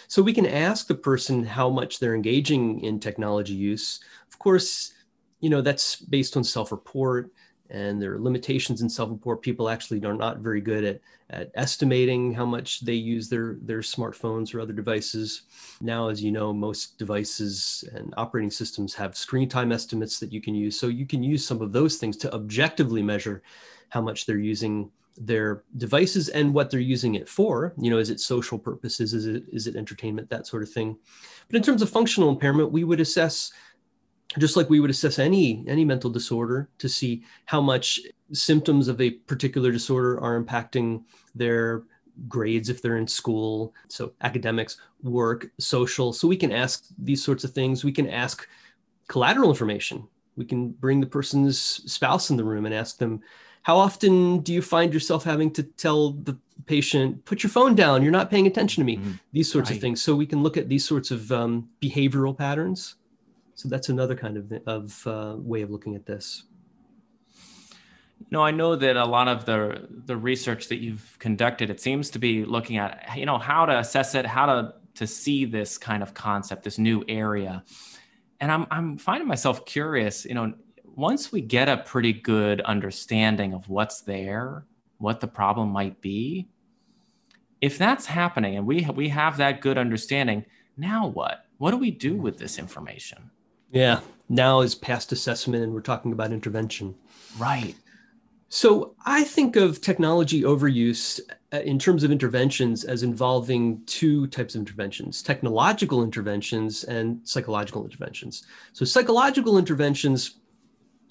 So 0.07 0.23
we 0.23 0.35
can 0.35 0.47
ask 0.47 0.87
the 0.87 0.95
person 0.95 1.45
how 1.45 1.69
much 1.69 1.99
they're 1.99 2.15
engaging 2.15 2.81
in 2.85 3.01
technology 3.01 3.55
use. 3.55 4.01
Of 4.29 4.39
course 4.39 4.93
you 5.41 5.51
know 5.51 5.61
that's 5.61 5.97
based 5.97 6.37
on 6.37 6.45
self-report 6.45 7.31
and 7.71 8.01
there 8.01 8.15
are 8.15 8.21
limitations 8.21 8.83
in 8.83 8.89
self-report. 8.89 9.43
People 9.43 9.69
actually 9.69 10.05
are 10.05 10.15
not 10.15 10.39
very 10.39 10.61
good 10.61 10.85
at, 10.85 11.01
at 11.31 11.51
estimating 11.55 12.33
how 12.33 12.45
much 12.45 12.81
they 12.81 12.95
use 12.95 13.29
their, 13.29 13.57
their 13.63 13.81
smartphones 13.81 14.55
or 14.55 14.61
other 14.61 14.73
devices. 14.73 15.43
Now, 15.81 16.09
as 16.09 16.23
you 16.23 16.31
know, 16.31 16.53
most 16.53 16.99
devices 16.99 17.85
and 17.95 18.13
operating 18.17 18.51
systems 18.51 18.95
have 18.95 19.17
screen 19.17 19.49
time 19.49 19.73
estimates 19.73 20.19
that 20.21 20.33
you 20.33 20.41
can 20.41 20.55
use. 20.55 20.79
So 20.79 20.89
you 20.89 21.07
can 21.07 21.23
use 21.23 21.47
some 21.47 21.63
of 21.63 21.73
those 21.73 21.97
things 21.97 22.17
to 22.19 22.35
objectively 22.35 23.03
measure 23.03 23.43
how 23.89 24.03
much 24.03 24.27
they're 24.27 24.39
using 24.39 24.91
their 25.17 25.63
devices 25.77 26.29
and 26.29 26.53
what 26.53 26.71
they're 26.71 26.81
using 26.81 27.15
it 27.15 27.29
for. 27.29 27.73
You 27.79 27.91
know, 27.91 27.99
is 27.99 28.11
it 28.11 28.21
social 28.21 28.59
purposes? 28.59 29.15
Is 29.15 29.27
it 29.27 29.45
is 29.53 29.67
it 29.67 29.77
entertainment? 29.77 30.29
That 30.29 30.47
sort 30.47 30.65
of 30.65 30.71
thing. 30.71 30.99
But 31.49 31.57
in 31.57 31.63
terms 31.63 31.83
of 31.83 31.91
functional 31.91 32.31
impairment, 32.31 32.73
we 32.73 32.85
would 32.85 33.01
assess 33.01 33.53
just 34.39 34.57
like 34.57 34.71
we 34.71 34.81
would 34.81 34.91
assess 34.91 35.19
any 35.19 35.65
any 35.69 35.85
mental 35.85 36.11
disorder 36.11 36.69
to 36.79 36.89
see 36.89 37.23
how 37.47 37.61
much 37.61 38.01
symptoms 38.33 38.89
of 38.89 39.01
a 39.01 39.11
particular 39.11 39.71
disorder 39.71 40.21
are 40.21 40.43
impacting 40.43 41.03
their 41.35 41.85
grades 42.29 42.69
if 42.69 42.81
they're 42.81 42.97
in 42.97 43.09
school. 43.09 43.75
So 43.89 44.13
academics 44.21 44.79
work 45.03 45.51
social. 45.59 46.13
So 46.13 46.29
we 46.29 46.37
can 46.37 46.53
ask 46.53 46.87
these 46.99 47.25
sorts 47.25 47.45
of 47.45 47.53
things. 47.53 47.85
We 47.85 47.93
can 47.93 48.09
ask 48.09 48.49
collateral 49.09 49.51
information. 49.51 50.07
We 50.37 50.45
can 50.45 50.71
bring 50.71 51.01
the 51.01 51.07
person's 51.07 51.59
spouse 51.59 52.31
in 52.31 52.37
the 52.37 52.45
room 52.45 52.67
and 52.67 52.75
ask 52.75 52.99
them 52.99 53.21
how 53.63 53.79
often 53.79 54.41
do 54.41 54.53
you 54.53 54.61
find 54.61 54.93
yourself 54.93 55.25
having 55.25 55.51
to 55.53 55.63
tell 55.63 56.11
the 56.11 56.37
patient 56.67 57.25
put 57.25 57.43
your 57.43 57.51
phone 57.51 57.75
down. 57.75 58.03
You're 58.03 58.13
not 58.13 58.31
paying 58.31 58.47
attention 58.47 58.81
to 58.81 58.85
me 58.85 58.97
mm-hmm. 58.97 59.13
these 59.33 59.51
sorts 59.51 59.71
right. 59.71 59.77
of 59.77 59.81
things. 59.81 60.03
So 60.03 60.15
we 60.15 60.27
can 60.27 60.43
look 60.43 60.57
at 60.57 60.69
these 60.69 60.87
sorts 60.87 61.11
of 61.11 61.31
um, 61.33 61.69
behavioral 61.83 62.37
patterns 62.37 62.97
so 63.55 63.69
that's 63.69 63.89
another 63.89 64.15
kind 64.15 64.37
of, 64.37 64.53
of 64.67 65.07
uh, 65.07 65.37
way 65.39 65.63
of 65.63 65.71
looking 65.71 65.95
at 65.95 66.07
this. 66.07 66.45
No, 68.31 68.43
I 68.43 68.51
know 68.51 68.75
that 68.77 68.97
a 68.97 69.05
lot 69.05 69.29
of 69.29 69.45
the 69.45 69.87
the 70.07 70.17
research 70.17 70.69
that 70.69 70.77
you've 70.77 71.17
conducted, 71.19 71.71
it 71.71 71.81
seems 71.81 72.11
to 72.11 72.19
be 72.19 72.45
looking 72.45 72.79
at 72.79 73.17
you 73.17 73.27
know 73.27 73.39
how 73.39 73.67
to 73.67 73.79
assess 73.79 74.15
it, 74.15 74.27
how 74.27 74.47
to 74.47 74.75
to 74.95 75.07
see 75.07 75.45
this 75.45 75.79
kind 75.79 76.03
of 76.03 76.15
concept, 76.15 76.65
this 76.65 76.79
new 76.79 77.05
area. 77.09 77.63
And 78.41 78.51
I'm 78.51 78.67
I'm 78.71 78.99
finding 78.99 79.29
myself 79.29 79.67
curious, 79.67 80.25
you 80.25 80.35
know, 80.35 80.55
once 80.85 81.33
we 81.33 81.41
get 81.41 81.69
a 81.69 81.79
pretty 81.79 82.13
good 82.13 82.61
understanding 82.63 83.53
of 83.53 83.69
what's 83.69 84.03
there, 84.03 84.65
what 84.99 85.21
the 85.21 85.29
problem 85.29 85.71
might 85.71 86.01
be, 86.01 86.49
if 87.61 87.79
that's 87.79 88.07
happening 88.07 88.57
and 88.57 88.67
we 88.67 88.87
we 88.95 89.09
have 89.09 89.37
that 89.37 89.61
good 89.61 89.79
understanding, 89.79 90.45
now 90.77 91.07
what? 91.07 91.47
What 91.59 91.71
do 91.71 91.77
we 91.77 91.91
do 91.91 92.17
with 92.17 92.39
this 92.39 92.59
information? 92.59 93.31
Yeah, 93.75 94.01
now 94.29 94.61
is 94.61 94.75
past 94.75 95.13
assessment 95.13 95.65
and 95.65 95.75
we're 95.75 95.81
talking 95.81 96.13
about 96.13 96.33
intervention. 96.33 96.95
Right. 97.37 97.75
So 98.49 98.95
I 99.05 99.25
think 99.25 99.57
of 99.57 99.81
technology 99.81 100.43
overuse 100.43 101.21
uh, 101.53 101.59
in 101.59 101.77
terms 101.77 102.05
of 102.05 102.13
interventions 102.13 102.85
as 102.85 103.03
involving 103.03 103.83
two 103.87 104.29
types 104.29 104.55
of 104.55 104.61
interventions 104.61 105.23
technological 105.23 106.05
interventions 106.05 106.85
and 106.85 107.21
psychological 107.27 107.85
interventions. 107.85 108.45
So, 108.73 108.85
psychological 108.85 109.59
interventions, 109.59 110.39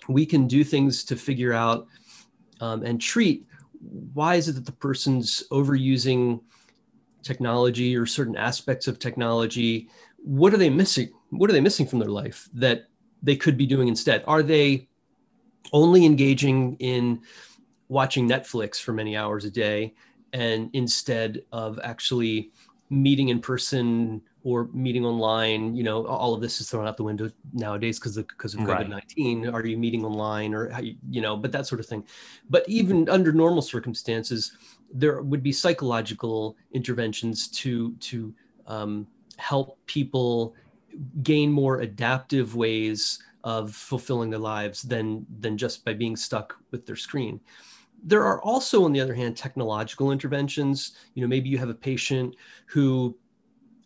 we 0.08 0.26
can 0.26 0.48
do 0.48 0.64
things 0.64 1.04
to 1.04 1.18
figure 1.18 1.52
out 1.52 1.88
um, 2.62 2.84
and 2.84 3.02
treat 3.02 3.46
why 4.14 4.36
is 4.36 4.48
it 4.48 4.54
that 4.54 4.66
the 4.66 4.72
person's 4.72 5.44
overusing 5.52 6.40
technology 7.24 7.96
or 7.98 8.06
certain 8.06 8.38
aspects 8.38 8.88
of 8.88 9.00
technology? 9.00 9.90
What 10.24 10.54
are 10.54 10.58
they 10.58 10.70
missing? 10.70 11.10
What 11.30 11.50
are 11.50 11.54
they 11.54 11.62
missing 11.62 11.86
from 11.86 12.00
their 12.00 12.10
life 12.10 12.50
that 12.54 12.86
they 13.22 13.36
could 13.36 13.58
be 13.58 13.66
doing 13.66 13.88
instead? 13.88 14.24
Are 14.28 14.44
they 14.44 14.88
only 15.72 16.06
engaging 16.06 16.76
in 16.80 17.22
watching 17.88 18.28
Netflix 18.28 18.82
for 18.82 18.94
many 18.94 19.16
hours 19.16 19.46
a 19.46 19.52
day 19.52 19.94
and 20.34 20.70
instead 20.74 21.44
of 21.52 21.80
actually 21.84 22.52
meeting 22.90 23.30
in 23.30 23.40
person 23.40 24.22
or 24.44 24.70
meeting 24.74 25.06
online 25.06 25.76
you 25.76 25.84
know 25.84 26.06
all 26.06 26.34
of 26.34 26.42
this 26.42 26.60
is 26.60 26.70
thrown 26.70 26.86
out 26.88 26.98
the 26.98 27.04
window 27.04 27.30
nowadays 27.54 27.98
because 27.98 28.18
of 28.18 28.28
because 28.28 28.54
of 28.54 28.60
covid-19 28.62 29.46
right. 29.46 29.54
are 29.54 29.66
you 29.66 29.78
meeting 29.78 30.04
online 30.06 30.54
or 30.54 30.70
how 30.70 30.82
you, 30.82 30.96
you 31.10 31.22
know 31.22 31.36
but 31.36 31.52
that 31.52 31.66
sort 31.66 31.80
of 31.80 31.88
thing 31.88 32.04
but 32.50 32.68
even 32.68 33.08
under 33.10 33.32
normal 33.32 33.62
circumstances 33.62 34.58
there 34.94 35.22
would 35.22 35.42
be 35.42 35.52
psychological 35.52 36.56
interventions 36.74 37.48
to 37.48 37.94
to 37.96 38.34
um, 38.68 39.08
help 39.38 39.78
people 39.86 40.56
gain 41.22 41.52
more 41.52 41.82
adaptive 41.82 42.56
ways 42.56 43.20
of 43.44 43.74
fulfilling 43.74 44.30
their 44.30 44.40
lives 44.40 44.84
than 44.84 45.26
than 45.40 45.58
just 45.58 45.84
by 45.84 45.94
being 45.94 46.16
stuck 46.16 46.58
with 46.72 46.86
their 46.86 46.96
screen 46.96 47.40
there 48.04 48.24
are 48.24 48.42
also 48.42 48.84
on 48.84 48.92
the 48.92 49.02
other 49.02 49.14
hand 49.14 49.36
technological 49.36 50.12
interventions 50.12 50.96
you 51.14 51.22
know 51.22 51.28
maybe 51.28 51.50
you 51.50 51.58
have 51.58 51.70
a 51.70 51.74
patient 51.74 52.36
who 52.66 53.16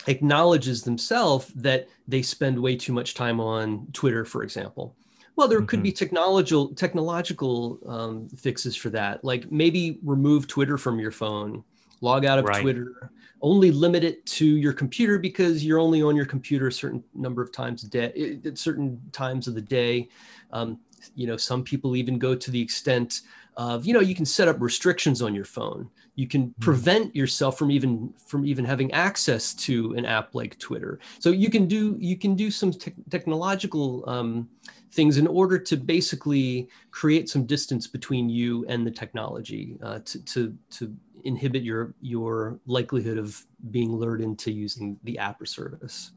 acknowledges 0.07 0.83
themselves 0.83 1.47
that 1.55 1.87
they 2.07 2.21
spend 2.21 2.57
way 2.57 2.75
too 2.75 2.93
much 2.93 3.13
time 3.13 3.39
on 3.39 3.87
twitter 3.93 4.25
for 4.25 4.43
example 4.43 4.95
well 5.35 5.47
there 5.47 5.59
mm-hmm. 5.59 5.67
could 5.67 5.83
be 5.83 5.89
mm-hmm. 5.89 5.97
technological 5.97 6.73
technological 6.75 7.79
um, 7.87 8.29
fixes 8.29 8.75
for 8.75 8.89
that 8.89 9.23
like 9.23 9.51
maybe 9.51 9.99
remove 10.03 10.47
twitter 10.47 10.77
from 10.77 10.99
your 10.99 11.11
phone 11.11 11.63
log 12.01 12.25
out 12.25 12.39
of 12.39 12.45
right. 12.45 12.61
twitter 12.61 13.11
only 13.41 13.71
limit 13.71 14.03
it 14.03 14.25
to 14.25 14.45
your 14.45 14.73
computer 14.73 15.19
because 15.19 15.63
you're 15.63 15.79
only 15.79 16.01
on 16.01 16.15
your 16.15 16.25
computer 16.25 16.67
a 16.67 16.71
certain 16.71 17.03
number 17.13 17.41
of 17.41 17.51
times 17.51 17.83
a 17.83 17.87
day 17.87 18.39
at 18.45 18.57
certain 18.57 18.99
times 19.11 19.47
of 19.47 19.55
the 19.55 19.61
day 19.61 20.07
um, 20.51 20.79
you 21.15 21.27
know 21.27 21.37
some 21.37 21.63
people 21.63 21.95
even 21.95 22.17
go 22.17 22.35
to 22.35 22.51
the 22.51 22.61
extent 22.61 23.21
of 23.57 23.85
you 23.85 23.93
know 23.93 23.99
you 23.99 24.15
can 24.15 24.25
set 24.25 24.47
up 24.47 24.55
restrictions 24.59 25.21
on 25.21 25.35
your 25.35 25.43
phone 25.43 25.89
you 26.15 26.27
can 26.27 26.43
hmm. 26.43 26.61
prevent 26.61 27.15
yourself 27.15 27.57
from 27.57 27.71
even 27.71 28.13
from 28.25 28.45
even 28.45 28.63
having 28.63 28.91
access 28.93 29.53
to 29.53 29.93
an 29.93 30.05
app 30.05 30.33
like 30.33 30.57
twitter 30.59 30.99
so 31.19 31.31
you 31.31 31.49
can 31.49 31.67
do 31.67 31.97
you 31.99 32.15
can 32.15 32.35
do 32.35 32.49
some 32.49 32.71
te- 32.71 32.93
technological 33.09 34.07
um, 34.07 34.47
things 34.91 35.17
in 35.17 35.27
order 35.27 35.57
to 35.59 35.75
basically 35.75 36.69
create 36.91 37.29
some 37.29 37.45
distance 37.45 37.87
between 37.87 38.29
you 38.29 38.65
and 38.67 38.85
the 38.85 38.91
technology 38.91 39.77
uh, 39.83 39.99
to, 40.05 40.23
to 40.23 40.57
to 40.69 40.95
inhibit 41.23 41.63
your 41.63 41.93
your 42.01 42.59
likelihood 42.65 43.17
of 43.17 43.45
being 43.71 43.91
lured 43.91 44.21
into 44.21 44.51
using 44.51 44.97
the 45.03 45.17
app 45.17 45.41
or 45.41 45.45
service. 45.45 46.11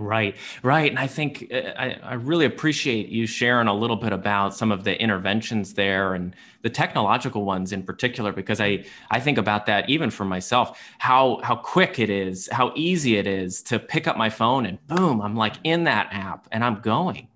Right, 0.00 0.36
right. 0.62 0.88
And 0.88 0.98
I 0.98 1.08
think 1.08 1.48
uh, 1.52 1.72
I, 1.76 1.96
I 2.04 2.14
really 2.14 2.44
appreciate 2.44 3.08
you 3.08 3.26
sharing 3.26 3.66
a 3.66 3.74
little 3.74 3.96
bit 3.96 4.12
about 4.12 4.54
some 4.54 4.70
of 4.70 4.84
the 4.84 5.00
interventions 5.02 5.74
there 5.74 6.14
and 6.14 6.36
the 6.62 6.70
technological 6.70 7.44
ones 7.44 7.72
in 7.72 7.82
particular, 7.82 8.32
because 8.32 8.60
I, 8.60 8.84
I 9.10 9.18
think 9.18 9.38
about 9.38 9.66
that 9.66 9.90
even 9.90 10.10
for 10.10 10.24
myself, 10.24 10.80
how, 10.98 11.40
how 11.42 11.56
quick 11.56 11.98
it 11.98 12.10
is, 12.10 12.48
how 12.52 12.72
easy 12.76 13.16
it 13.16 13.26
is 13.26 13.60
to 13.64 13.80
pick 13.80 14.06
up 14.06 14.16
my 14.16 14.30
phone 14.30 14.66
and 14.66 14.78
boom, 14.86 15.20
I'm 15.20 15.34
like 15.34 15.54
in 15.64 15.82
that 15.84 16.10
app 16.12 16.46
and 16.52 16.62
I'm 16.62 16.80
going. 16.80 17.26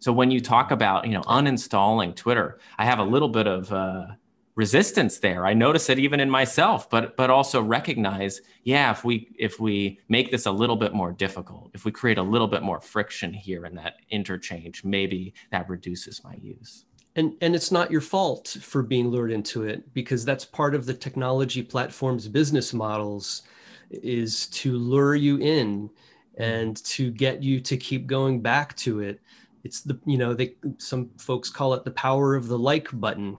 So 0.00 0.12
when 0.12 0.32
you 0.32 0.40
talk 0.40 0.72
about, 0.72 1.06
you 1.06 1.12
know, 1.12 1.22
uninstalling 1.22 2.16
Twitter, 2.16 2.58
I 2.78 2.84
have 2.84 2.98
a 2.98 3.04
little 3.04 3.28
bit 3.28 3.46
of, 3.46 3.72
uh, 3.72 4.06
resistance 4.54 5.18
there. 5.18 5.46
I 5.46 5.54
notice 5.54 5.88
it 5.88 5.98
even 5.98 6.20
in 6.20 6.28
myself 6.28 6.90
but 6.90 7.16
but 7.16 7.30
also 7.30 7.62
recognize 7.62 8.40
yeah 8.64 8.90
if 8.90 9.04
we 9.04 9.28
if 9.38 9.58
we 9.58 9.98
make 10.08 10.30
this 10.30 10.46
a 10.46 10.52
little 10.52 10.76
bit 10.76 10.92
more 10.92 11.12
difficult 11.12 11.70
if 11.74 11.84
we 11.84 11.92
create 11.92 12.18
a 12.18 12.22
little 12.22 12.48
bit 12.48 12.62
more 12.62 12.80
friction 12.80 13.32
here 13.32 13.64
in 13.64 13.74
that 13.76 13.94
interchange 14.10 14.84
maybe 14.84 15.32
that 15.50 15.68
reduces 15.68 16.22
my 16.22 16.34
use. 16.42 16.84
And 17.16 17.34
and 17.40 17.54
it's 17.54 17.72
not 17.72 17.90
your 17.90 18.00
fault 18.00 18.56
for 18.60 18.82
being 18.82 19.08
lured 19.08 19.32
into 19.32 19.64
it 19.64 19.92
because 19.94 20.24
that's 20.24 20.44
part 20.44 20.74
of 20.74 20.86
the 20.86 20.94
technology 20.94 21.62
platform's 21.62 22.28
business 22.28 22.72
models 22.72 23.42
is 23.90 24.46
to 24.48 24.76
lure 24.78 25.14
you 25.14 25.38
in 25.38 25.90
and 26.38 26.82
to 26.84 27.10
get 27.10 27.42
you 27.42 27.60
to 27.60 27.76
keep 27.76 28.06
going 28.06 28.40
back 28.40 28.74
to 28.76 29.00
it. 29.00 29.20
It's 29.64 29.82
the 29.82 29.98
you 30.06 30.18
know 30.18 30.34
they 30.34 30.56
some 30.78 31.10
folks 31.18 31.50
call 31.50 31.74
it 31.74 31.84
the 31.84 31.90
power 31.90 32.34
of 32.34 32.48
the 32.48 32.58
like 32.58 32.88
button 32.92 33.38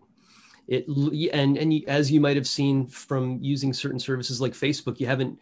it 0.68 0.88
and 1.34 1.58
and 1.58 1.84
as 1.88 2.12
you 2.12 2.20
might 2.20 2.36
have 2.36 2.48
seen 2.48 2.88
from 2.88 3.38
using 3.42 3.74
certain 3.74 4.00
services 4.00 4.40
like 4.40 4.54
facebook 4.54 5.00
you 5.00 5.06
haven't 5.06 5.38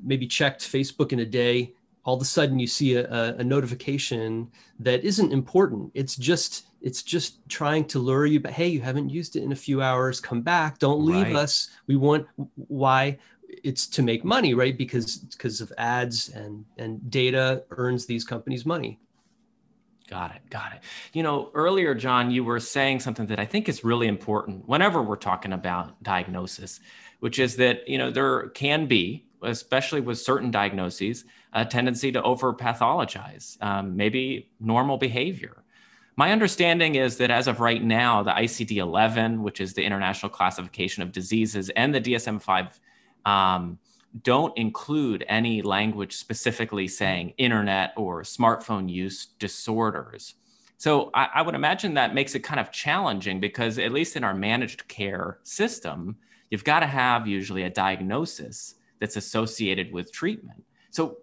maybe 0.00 0.26
checked 0.26 0.60
facebook 0.60 1.12
in 1.12 1.20
a 1.20 1.24
day 1.24 1.72
all 2.06 2.14
of 2.14 2.22
a 2.22 2.24
sudden 2.24 2.58
you 2.58 2.68
see 2.68 2.94
a, 2.94 3.34
a, 3.34 3.44
notification 3.44 4.48
that 4.78 5.02
isn't 5.04 5.32
important. 5.32 5.90
It's 5.92 6.14
just 6.14 6.68
it's 6.80 7.02
just 7.02 7.46
trying 7.48 7.84
to 7.86 7.98
lure 7.98 8.26
you 8.26 8.38
but 8.38 8.52
hey 8.52 8.68
you 8.68 8.80
haven't 8.80 9.10
used 9.10 9.34
it 9.34 9.42
in 9.42 9.50
a 9.50 9.56
few 9.56 9.82
hours 9.82 10.20
come 10.20 10.40
back 10.40 10.78
don't 10.78 11.04
leave 11.04 11.26
right. 11.26 11.36
us. 11.36 11.70
We 11.88 11.96
want 11.96 12.26
why? 12.54 13.18
It's 13.64 13.86
to 13.88 14.02
make 14.02 14.24
money 14.24 14.54
right? 14.54 14.78
Because 14.78 15.16
because 15.16 15.60
of 15.60 15.72
ads 15.78 16.28
and 16.30 16.64
and 16.78 17.10
data 17.10 17.64
earns 17.70 18.06
these 18.06 18.24
companies 18.24 18.64
money 18.64 19.00
Got 20.08 20.36
it. 20.36 20.42
Got 20.50 20.72
it. 20.72 20.80
You 21.12 21.22
know, 21.22 21.50
earlier, 21.54 21.94
Jon, 21.94 22.30
you 22.30 22.44
were 22.44 22.60
saying 22.60 23.00
something 23.00 23.26
that 23.26 23.40
I 23.40 23.44
think 23.44 23.68
is 23.68 23.82
really 23.82 24.06
important 24.06 24.68
whenever 24.68 25.02
we're 25.02 25.16
talking 25.16 25.52
about 25.52 26.00
diagnosis, 26.02 26.80
which 27.20 27.38
is 27.38 27.56
that, 27.56 27.88
you 27.88 27.98
know, 27.98 28.10
there 28.10 28.50
can 28.50 28.86
be, 28.86 29.26
especially 29.42 30.00
with 30.00 30.18
certain 30.18 30.50
diagnoses, 30.50 31.24
a 31.52 31.64
tendency 31.64 32.12
to 32.12 32.22
over 32.22 32.52
pathologize, 32.54 33.60
um, 33.62 33.96
maybe 33.96 34.48
normal 34.60 34.96
behavior. 34.96 35.64
My 36.16 36.30
understanding 36.30 36.94
is 36.94 37.16
that 37.18 37.30
as 37.30 37.48
of 37.48 37.60
right 37.60 37.82
now, 37.82 38.22
the 38.22 38.30
ICD 38.30 38.76
11, 38.76 39.42
which 39.42 39.60
is 39.60 39.74
the 39.74 39.82
International 39.82 40.30
Classification 40.30 41.02
of 41.02 41.12
Diseases, 41.12 41.68
and 41.70 41.94
the 41.94 42.00
DSM 42.00 42.40
5 42.40 42.80
um, 43.26 43.78
don't 44.22 44.56
include 44.56 45.24
any 45.28 45.62
language 45.62 46.16
specifically 46.16 46.88
saying 46.88 47.34
internet 47.38 47.92
or 47.96 48.22
smartphone 48.22 48.90
use 48.90 49.26
disorders. 49.38 50.34
So 50.78 51.10
I, 51.14 51.28
I, 51.36 51.42
would 51.42 51.54
imagine 51.54 51.94
that 51.94 52.14
makes 52.14 52.34
it 52.34 52.40
kind 52.40 52.60
of 52.60 52.70
challenging 52.70 53.40
because, 53.40 53.78
at 53.78 53.92
least 53.92 54.16
in 54.16 54.24
our 54.24 54.34
managed 54.34 54.88
care 54.88 55.38
system, 55.42 56.16
you've 56.50 56.64
got 56.64 56.80
to 56.80 56.86
have 56.86 57.26
usually 57.26 57.62
a 57.62 57.70
diagnosis 57.70 58.74
that's 59.00 59.16
associated 59.16 59.92
with 59.92 60.12
treatment. 60.12 60.62
So 60.90 61.18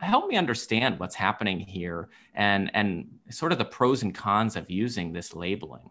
help 0.00 0.28
me 0.28 0.36
understand 0.36 0.98
what's 0.98 1.14
happening 1.14 1.58
here 1.58 2.08
and, 2.34 2.70
and 2.74 3.08
sort 3.30 3.52
of 3.52 3.58
the 3.58 3.64
pros 3.64 4.02
and 4.02 4.14
cons 4.14 4.56
of 4.56 4.70
using 4.70 5.12
this 5.12 5.34
labeling. 5.34 5.90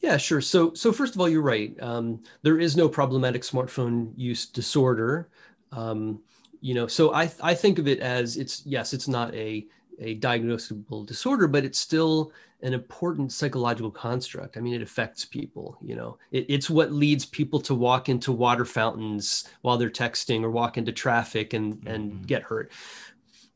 Yeah, 0.00 0.16
sure. 0.16 0.40
So, 0.40 0.74
so 0.74 0.92
first 0.92 1.14
of 1.14 1.20
all, 1.20 1.28
you're 1.28 1.42
right. 1.42 1.74
Um, 1.80 2.22
there 2.42 2.60
is 2.60 2.76
no 2.76 2.88
problematic 2.88 3.42
smartphone 3.42 4.12
use 4.16 4.46
disorder. 4.46 5.28
Um, 5.72 6.20
you 6.60 6.74
know, 6.74 6.86
so 6.86 7.14
I 7.14 7.30
I 7.42 7.54
think 7.54 7.78
of 7.78 7.88
it 7.88 8.00
as 8.00 8.36
it's 8.36 8.62
yes, 8.66 8.92
it's 8.92 9.08
not 9.08 9.34
a 9.34 9.66
a 9.98 10.18
diagnosable 10.18 11.06
disorder, 11.06 11.48
but 11.48 11.64
it's 11.64 11.78
still 11.78 12.32
an 12.62 12.72
important 12.72 13.32
psychological 13.32 13.90
construct. 13.90 14.56
I 14.56 14.60
mean, 14.60 14.74
it 14.74 14.82
affects 14.82 15.24
people. 15.24 15.78
You 15.82 15.94
know, 15.94 16.18
it, 16.30 16.46
it's 16.48 16.70
what 16.70 16.92
leads 16.92 17.24
people 17.24 17.60
to 17.60 17.74
walk 17.74 18.08
into 18.08 18.32
water 18.32 18.64
fountains 18.64 19.48
while 19.62 19.76
they're 19.76 19.90
texting 19.90 20.42
or 20.42 20.50
walk 20.50 20.78
into 20.78 20.92
traffic 20.92 21.52
and 21.52 21.82
and 21.86 22.12
mm-hmm. 22.12 22.22
get 22.22 22.42
hurt. 22.42 22.72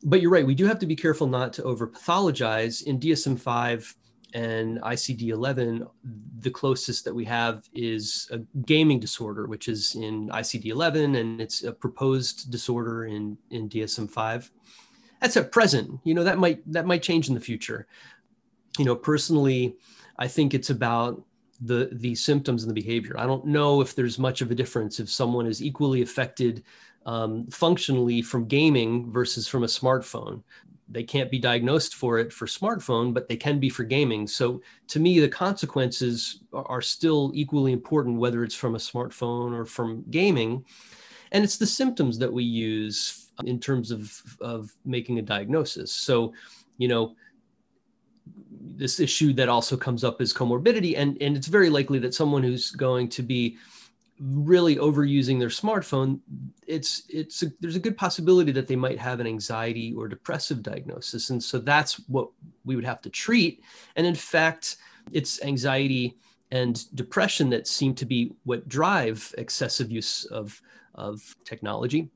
But 0.03 0.21
you're 0.21 0.31
right. 0.31 0.47
We 0.47 0.55
do 0.55 0.67
have 0.67 0.79
to 0.79 0.87
be 0.87 0.97
careful 0.97 1.27
not 1.27 1.53
to 1.55 1.63
over 1.65 1.87
pathologize. 1.87 2.83
In 2.83 2.99
DSM 2.99 3.39
five, 3.39 3.95
and 4.35 4.81
ICD-11, 4.81 5.89
the 6.41 6.51
closest 6.51 7.05
that 7.05 7.15
we 7.15 7.25
have 7.25 7.69
is 7.75 8.29
a 8.31 8.39
gaming 8.65 9.01
disorder, 9.01 9.47
which 9.47 9.69
is 9.69 9.95
in 9.95 10.29
ICD-11, 10.29 11.19
and 11.19 11.41
it's 11.41 11.65
a 11.65 11.73
proposed 11.73 12.51
disorder 12.51 13.07
in 13.07 13.37
in 13.51 13.69
DSM-5. 13.69 14.51
That's 15.21 15.37
at 15.37 15.53
present. 15.53 16.01
You 16.05 16.15
know 16.15 16.25
that 16.25 16.39
might 16.39 16.61
that 16.73 16.87
might 16.87 17.03
change 17.03 17.29
in 17.29 17.35
the 17.35 17.41
future. 17.41 17.87
You 18.79 18.85
know, 18.85 18.97
personally, 18.97 19.77
I 20.19 20.29
think 20.29 20.55
it's 20.55 20.71
about 20.71 21.23
the 21.61 21.91
the 21.93 22.15
symptoms 22.15 22.63
and 22.63 22.71
the 22.71 22.81
behavior. 22.81 23.19
I 23.19 23.27
don't 23.27 23.47
know 23.47 23.81
if 23.81 23.95
there's 23.95 24.19
much 24.19 24.41
of 24.41 24.51
a 24.51 24.55
difference 24.55 25.01
if 25.01 25.11
someone 25.11 25.47
is 25.47 25.63
equally 25.63 26.03
affected 26.03 26.65
um, 27.07 27.47
functionally 27.49 28.23
from 28.23 28.47
gaming 28.47 29.11
versus 29.11 29.49
from 29.49 29.65
a 29.65 29.67
smartphone 29.67 30.43
they 30.91 31.05
can't 31.05 31.31
be 31.31 31.39
diagnosed 31.39 31.95
for 31.95 32.19
it 32.19 32.33
for 32.33 32.47
smartphone, 32.47 33.15
but 33.15 33.29
they 33.29 33.37
can 33.37 33.61
be 33.61 33.69
for 33.69 33.85
gaming. 33.85 34.27
So 34.27 34.61
to 34.89 34.99
me, 34.99 35.21
the 35.21 35.29
consequences 35.29 36.41
are 36.53 36.83
still 36.83 37.31
equally 37.33 37.73
important, 37.73 38.19
whether 38.19 38.43
it's 38.43 38.57
from 38.57 38.75
a 38.75 38.79
smartphone 38.79 39.57
or 39.57 39.65
from 39.65 40.05
gaming. 40.11 40.65
And 41.33 41.45
it's 41.45 41.59
the 41.59 41.67
symptoms 41.67 42.19
that 42.19 42.33
we 42.33 42.43
use 42.43 43.31
in 43.45 43.61
terms 43.61 43.93
of, 43.93 44.21
of 44.41 44.73
making 44.85 45.19
a 45.21 45.23
diagnosis. 45.23 45.93
So, 45.93 46.35
you 46.79 46.89
know, 46.89 47.15
this 48.61 48.99
issue 48.99 49.33
that 49.35 49.49
also 49.49 49.77
comes 49.77 50.03
up 50.03 50.21
is 50.21 50.35
comorbidity. 50.35 50.95
And, 50.97 51.17
and 51.23 51.37
it's 51.37 51.47
very 51.47 51.71
likely 51.71 52.01
that 52.01 52.15
someone 52.15 52.43
who's 52.43 52.73
going 52.73 53.09
to 53.11 53.23
be 53.23 53.59
really 54.21 54.77
overusing 54.77 55.39
their 55.39 55.49
smartphone, 55.49 56.21
it's 56.67 57.05
it's 57.09 57.43
a, 57.43 57.53
there's 57.61 57.77
a 57.77 57.81
good 57.81 57.97
possibility 57.97 58.53
that 58.53 58.69
they 58.69 58.77
might 58.77 58.99
have 58.99 59.19
an 59.19 59.27
anxiety 59.27 59.95
or 59.97 60.09
depressive 60.09 60.63
diagnosis, 60.63 61.31
and 61.31 61.43
so 61.43 61.59
that's 61.59 61.95
what 62.09 62.29
we 62.65 62.77
would 62.77 62.85
have 62.85 63.01
to 63.03 63.11
treat. 63.11 63.63
And 63.97 64.07
in 64.07 64.15
fact, 64.15 64.77
it's 65.13 65.43
anxiety 65.43 66.19
and 66.51 66.85
depression 66.95 67.49
that 67.51 67.67
seem 67.67 67.95
to 67.95 68.05
be 68.05 68.33
what 68.45 68.69
drive 68.69 69.35
excessive 69.39 69.91
use 69.91 70.27
of 70.27 70.61
of 70.95 71.35
technology. 71.45 72.11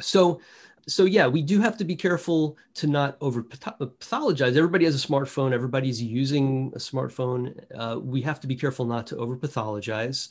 So 0.00 0.40
so 0.86 1.04
yeah, 1.04 1.26
we 1.26 1.42
do 1.42 1.60
have 1.60 1.76
to 1.78 1.84
be 1.84 1.96
careful 1.96 2.56
to 2.74 2.86
not 2.86 3.18
over 3.20 3.42
pathologize. 3.42 4.56
Everybody 4.56 4.86
has 4.86 5.04
a 5.04 5.06
smartphone. 5.06 5.52
Everybody's 5.52 6.02
using 6.02 6.72
a 6.74 6.78
smartphone. 6.78 7.60
Uh, 7.76 7.98
we 8.00 8.22
have 8.22 8.40
to 8.40 8.46
be 8.46 8.56
careful 8.56 8.86
not 8.86 9.06
to 9.08 9.16
over 9.18 9.36
pathologize 9.36 10.28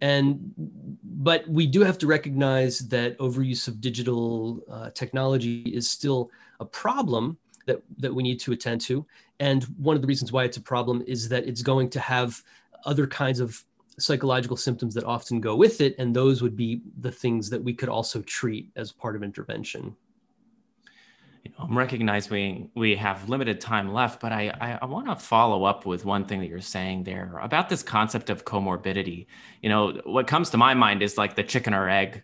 and 0.00 0.52
but 1.02 1.48
we 1.48 1.66
do 1.66 1.80
have 1.80 1.98
to 1.98 2.06
recognize 2.06 2.80
that 2.88 3.18
overuse 3.18 3.68
of 3.68 3.80
digital 3.80 4.62
uh, 4.70 4.90
technology 4.90 5.62
is 5.62 5.88
still 5.88 6.30
a 6.60 6.64
problem 6.64 7.38
that 7.66 7.82
that 7.98 8.14
we 8.14 8.22
need 8.22 8.40
to 8.40 8.52
attend 8.52 8.80
to. 8.82 9.06
And 9.40 9.64
one 9.78 9.96
of 9.96 10.02
the 10.02 10.08
reasons 10.08 10.32
why 10.32 10.44
it's 10.44 10.56
a 10.56 10.62
problem 10.62 11.02
is 11.06 11.28
that 11.28 11.46
it's 11.46 11.62
going 11.62 11.90
to 11.90 12.00
have 12.00 12.42
other 12.84 13.06
kinds 13.06 13.40
of 13.40 13.64
psychological 13.98 14.56
symptoms 14.56 14.94
that 14.94 15.04
often 15.04 15.40
go 15.40 15.54
with 15.54 15.80
it 15.80 15.94
and 15.98 16.14
those 16.14 16.42
would 16.42 16.56
be 16.56 16.82
the 17.00 17.12
things 17.12 17.48
that 17.50 17.62
we 17.62 17.72
could 17.72 17.88
also 17.88 18.20
treat 18.22 18.68
as 18.76 18.90
part 18.90 19.14
of 19.14 19.22
intervention 19.22 19.94
you 21.44 21.50
know, 21.50 21.66
I'm 21.68 21.76
recognizing 21.76 22.70
we 22.74 22.96
have 22.96 23.28
limited 23.28 23.60
time 23.60 23.92
left, 23.92 24.20
but 24.20 24.32
I, 24.32 24.48
I, 24.60 24.78
I 24.82 24.84
want 24.86 25.08
to 25.08 25.16
follow 25.16 25.64
up 25.64 25.84
with 25.84 26.04
one 26.04 26.24
thing 26.24 26.40
that 26.40 26.48
you're 26.48 26.60
saying 26.60 27.04
there 27.04 27.38
about 27.40 27.68
this 27.68 27.82
concept 27.82 28.30
of 28.30 28.46
comorbidity. 28.46 29.26
You 29.60 29.68
know, 29.68 30.00
what 30.04 30.26
comes 30.26 30.50
to 30.50 30.56
my 30.56 30.72
mind 30.72 31.02
is 31.02 31.18
like 31.18 31.36
the 31.36 31.42
chicken 31.42 31.74
or 31.74 31.88
egg 31.88 32.22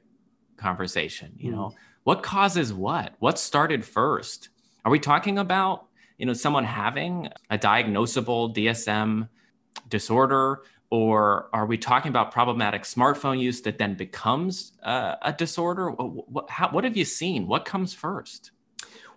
conversation. 0.57 1.33
You 1.37 1.51
mm. 1.51 1.55
know, 1.55 1.75
what 2.05 2.23
causes 2.23 2.73
what? 2.73 3.15
What 3.19 3.39
started 3.39 3.85
first? 3.85 4.49
Are 4.87 4.91
we 4.91 4.99
talking 4.99 5.39
about, 5.39 5.87
you 6.17 6.25
know, 6.25 6.33
someone 6.33 6.65
having 6.65 7.29
a 7.51 7.59
diagnosable 7.59 8.55
DSM 8.55 9.29
disorder? 9.89 10.63
Or 10.89 11.51
are 11.53 11.67
we 11.67 11.79
talking 11.79 12.09
about 12.09 12.33
problematic 12.33 12.83
smartphone 12.83 13.39
use 13.39 13.61
that 13.63 13.79
then 13.79 13.95
becomes 13.95 14.73
uh, 14.83 15.17
a 15.23 15.33
disorder? 15.33 15.91
What, 15.91 16.29
what, 16.31 16.51
how, 16.51 16.71
what 16.71 16.85
have 16.85 16.97
you 16.97 17.05
seen? 17.05 17.47
What 17.47 17.65
comes 17.65 17.93
first? 17.93 18.51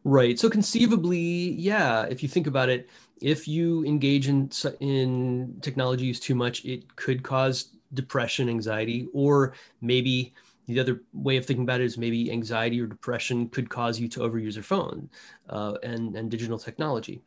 Right. 0.06 0.38
So 0.38 0.50
conceivably, 0.50 1.54
yeah, 1.54 2.04
if 2.04 2.22
you 2.22 2.28
think 2.28 2.48
about 2.48 2.70
it, 2.70 2.89
if 3.22 3.48
you 3.48 3.86
engage 3.86 4.28
in 4.28 4.50
in 4.82 5.58
technology 5.62 6.06
use 6.06 6.20
too 6.20 6.36
much, 6.36 6.66
it 6.66 6.94
could 6.98 7.24
cause 7.24 7.70
depression, 7.94 8.50
anxiety, 8.50 9.08
or 9.13 9.54
maybe 9.82 10.34
the 10.68 10.80
other 10.80 11.02
way 11.13 11.38
of 11.38 11.46
thinking 11.46 11.63
about 11.63 11.82
it 11.82 11.86
is 11.86 11.98
maybe 11.98 12.32
anxiety 12.32 12.82
or 12.82 12.88
depression 12.88 13.48
could 13.50 13.70
cause 13.70 14.00
you 14.00 14.08
to 14.10 14.22
overuse 14.22 14.56
your 14.56 14.63
phone 14.63 15.10
uh, 15.50 15.76
and 15.84 16.18
and 16.18 16.30
digital 16.30 16.60
technology. 16.60 17.22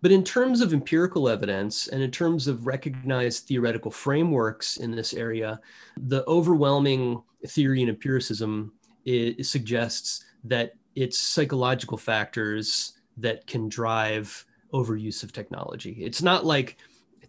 But 0.00 0.12
in 0.12 0.24
terms 0.24 0.60
of 0.60 0.72
empirical 0.72 1.28
evidence 1.28 1.88
and 1.88 2.02
in 2.02 2.10
terms 2.10 2.46
of 2.48 2.66
recognized 2.66 3.46
theoretical 3.46 3.90
frameworks 3.90 4.76
in 4.76 4.90
this 4.90 5.12
area, 5.12 5.60
the 5.96 6.24
overwhelming 6.28 7.22
theory 7.46 7.80
and 7.80 7.90
empiricism 7.90 8.72
it, 9.04 9.40
it 9.40 9.46
suggests 9.46 10.24
that 10.44 10.74
it's 11.02 11.18
psychological 11.18 11.96
factors 11.96 12.94
that 13.16 13.46
can 13.46 13.68
drive 13.68 14.44
overuse 14.72 15.22
of 15.22 15.32
technology. 15.32 15.92
It's 16.00 16.22
not 16.22 16.44
like 16.44 16.76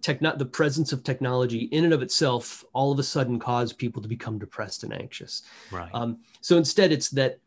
techno- 0.01 0.35
the 0.35 0.45
presence 0.45 0.91
of 0.91 1.03
technology 1.03 1.63
in 1.71 1.83
and 1.83 1.93
of 1.93 2.01
itself 2.01 2.63
all 2.73 2.91
of 2.91 2.99
a 2.99 3.03
sudden 3.03 3.39
cause 3.39 3.71
people 3.71 4.01
to 4.01 4.07
become 4.07 4.39
depressed 4.39 4.83
and 4.83 4.93
anxious. 4.93 5.43
Right. 5.71 5.89
Um, 5.93 6.19
so 6.41 6.57
instead, 6.57 6.91
it's 6.91 7.09
that 7.11 7.39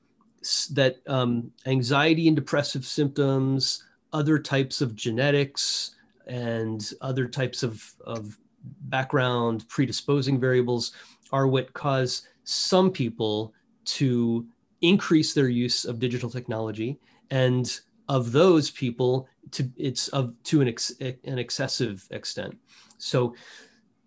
that 0.72 0.96
um, 1.06 1.52
anxiety 1.66 2.26
and 2.26 2.36
depressive 2.36 2.84
symptoms, 2.84 3.84
other 4.12 4.38
types 4.38 4.80
of 4.80 4.94
genetics, 4.94 5.94
and 6.26 6.92
other 7.00 7.26
types 7.28 7.62
of, 7.62 7.92
of 8.04 8.38
background 8.82 9.68
predisposing 9.68 10.40
variables 10.40 10.92
are 11.32 11.46
what 11.46 11.72
cause 11.72 12.28
some 12.44 12.90
people 12.90 13.54
to 13.84 14.46
increase 14.82 15.32
their 15.32 15.48
use 15.48 15.84
of 15.84 15.98
digital 15.98 16.28
technology 16.28 16.98
and 17.30 17.80
of 18.08 18.32
those 18.32 18.70
people 18.70 19.28
to 19.52 19.70
it's 19.76 20.08
of 20.08 20.34
to 20.44 20.60
an, 20.60 20.68
ex, 20.68 20.92
an 21.00 21.38
excessive 21.38 22.06
extent. 22.10 22.56
So 22.98 23.34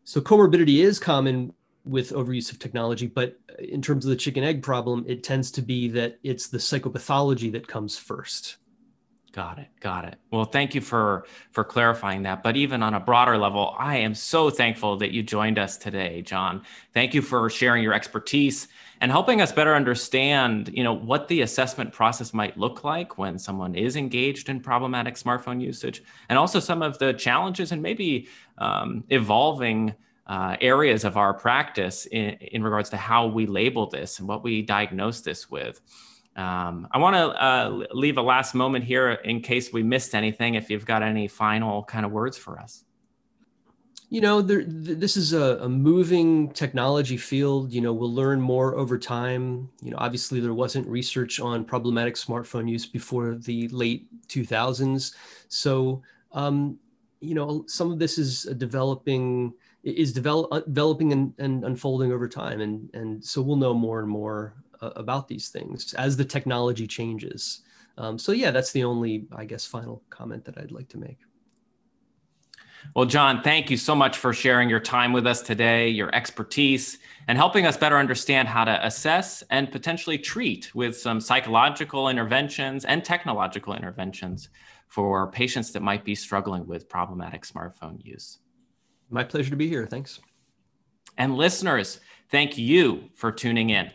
so 0.03 0.21
comorbidity 0.21 0.83
is 0.83 0.99
common 0.99 1.53
with 1.85 2.11
overuse 2.11 2.51
of 2.51 2.59
technology 2.59 3.07
but 3.07 3.39
in 3.59 3.81
terms 3.81 4.05
of 4.05 4.09
the 4.09 4.15
chicken 4.15 4.43
egg 4.43 4.63
problem 4.63 5.05
it 5.07 5.23
tends 5.23 5.51
to 5.51 5.61
be 5.61 5.88
that 5.88 6.17
it's 6.23 6.47
the 6.47 6.57
psychopathology 6.57 7.51
that 7.51 7.67
comes 7.67 7.95
first 7.95 8.57
Got 9.36 9.60
it. 9.60 9.67
Got 9.82 10.06
it. 10.06 10.15
Well, 10.32 10.45
thank 10.45 10.74
you 10.74 10.80
for 10.80 11.26
for 11.52 11.65
clarifying 11.65 12.24
that. 12.24 12.41
But 12.41 12.56
even 12.56 12.82
on 12.82 12.93
a 12.93 13.02
broader 13.02 13.38
level, 13.38 13.76
I 13.78 13.98
am 13.98 14.15
so 14.15 14.50
thankful 14.50 14.95
that 15.00 15.12
you 15.12 15.24
joined 15.24 15.60
us 15.60 15.78
today, 15.78 16.21
Jon. 16.21 16.62
Thank 16.93 17.13
you 17.13 17.21
for 17.21 17.50
sharing 17.50 17.84
your 17.84 17.91
expertise 17.91 18.69
and 19.02 19.12
helping 19.12 19.41
us 19.41 19.52
better 19.52 19.76
understand, 19.76 20.69
you 20.74 20.86
know, 20.86 20.93
what 20.93 21.28
the 21.28 21.41
assessment 21.41 21.91
process 21.91 22.34
might 22.34 22.58
look 22.58 22.86
like 22.86 23.17
when 23.17 23.38
someone 23.38 23.76
is 23.76 23.98
engaged 23.98 24.48
in 24.48 24.62
problematic 24.62 25.15
smartphone 25.15 25.60
usage, 25.60 26.02
and 26.30 26.39
also 26.39 26.62
some 26.62 26.82
of 26.82 26.98
the 27.00 27.12
challenges 27.12 27.74
and 27.74 27.82
maybe 27.82 28.30
um, 28.60 29.04
evolving 29.10 29.93
uh, 30.28 30.56
areas 30.62 31.04
of 31.04 31.17
our 31.17 31.34
practice 31.34 32.06
in, 32.06 32.38
in 32.39 32.63
regards 32.63 32.89
to 32.89 32.95
how 32.95 33.28
we 33.28 33.45
label 33.45 33.86
this 33.86 34.19
and 34.19 34.30
what 34.30 34.45
we 34.45 34.62
diagnose 34.62 35.19
this 35.19 35.52
with. 35.52 35.82
Um, 36.36 36.88
I 36.91 36.98
want 36.98 37.15
to 37.15 37.43
uh, 37.43 37.86
leave 37.93 38.17
a 38.17 38.21
last 38.21 38.56
moment 38.56 38.84
here 38.84 39.12
in 39.12 39.41
case 39.41 39.71
we 39.71 39.84
missed 39.84 40.13
anything. 40.13 40.56
If 40.56 40.69
you've 40.69 40.86
got 40.86 41.02
any 41.02 41.28
final 41.28 41.84
kind 41.84 42.06
of 42.06 42.12
words 42.12 42.38
for 42.38 42.60
us. 42.60 42.84
You 44.10 44.21
know, 44.21 44.41
there, 44.41 44.62
th- 44.62 45.00
this 45.00 45.17
is 45.17 45.34
a, 45.34 45.60
a, 45.62 45.69
moving 45.69 46.52
technology 46.52 47.17
field. 47.17 47.74
You 47.74 47.82
know, 47.82 47.93
we'll 47.93 48.13
learn 48.13 48.39
more 48.39 48.76
over 48.76 49.00
time. 49.00 49.69
You 49.82 49.91
know, 49.91 49.98
obviously 50.00 50.39
there 50.39 50.54
wasn't 50.54 50.88
research 50.88 51.39
on 51.39 51.65
problematic 51.65 52.15
smartphone 52.15 52.69
use 52.69 52.86
before 52.86 53.36
the 53.36 53.67
late 53.69 54.08
2000s. 54.28 55.15
So, 55.48 56.04
um, 56.34 56.78
you 57.19 57.34
know, 57.34 57.63
some 57.67 57.91
of 57.91 57.98
this 57.98 58.17
is 58.17 58.43
developing 58.58 59.54
is 59.84 60.12
develop, 60.12 60.52
uh, 60.52 60.62
developing 60.62 61.12
and, 61.12 61.34
and 61.38 61.63
unfolding 61.63 62.12
over 62.12 62.28
time, 62.28 62.62
and 62.62 62.89
and 62.93 63.24
so 63.24 63.41
we'll 63.41 63.56
know 63.56 63.74
more 63.74 64.00
and 64.00 64.10
more 64.10 64.56
about 64.95 65.28
these 65.28 65.50
things 65.50 65.93
as 65.95 66.17
the 66.17 66.26
technology 66.26 66.88
changes. 66.88 67.62
Um, 67.98 68.19
so 68.19 68.32
yeah, 68.32 68.52
that's 68.52 68.71
the 68.71 68.84
only, 68.84 69.28
I 69.36 69.45
guess, 69.45 69.65
final 69.65 70.04
comment 70.10 70.45
that 70.45 70.58
I'd 70.58 70.71
like 70.71 70.89
to 70.89 70.98
make. 70.98 71.19
Well, 72.93 73.06
Jon, 73.06 73.41
thank 73.41 73.71
you 73.71 73.78
so 73.78 73.95
much 73.95 74.17
for 74.17 74.32
sharing 74.32 74.69
your 74.69 74.80
time 74.80 75.12
with 75.12 75.26
us 75.26 75.41
today, 75.41 75.89
your 75.89 76.13
expertise, 76.13 77.00
and 77.28 77.38
helping 77.38 77.65
us 77.65 77.78
better 77.78 77.98
understand 77.98 78.48
how 78.48 78.63
to 78.63 78.86
assess 78.86 79.43
and 79.50 79.71
potentially 79.71 80.17
treat 80.17 80.74
with 80.76 80.95
some 80.95 81.19
psychological 81.19 82.10
interventions 82.10 82.86
and 82.86 83.04
technological 83.04 83.74
interventions 83.74 84.50
for 84.88 85.32
patients 85.32 85.71
that 85.71 85.82
might 85.82 86.06
be 86.06 86.15
struggling 86.15 86.67
with 86.67 86.88
problematic 86.88 87.43
smartphone 87.43 88.04
use. 88.06 88.39
My 89.10 89.24
pleasure 89.24 89.50
to 89.50 89.56
be 89.56 89.67
here. 89.67 89.88
Thanks. 89.88 90.19
And 91.17 91.36
listeners, 91.36 92.00
thank 92.30 92.58
you 92.58 93.10
for 93.15 93.32
tuning 93.32 93.71
in. 93.71 93.91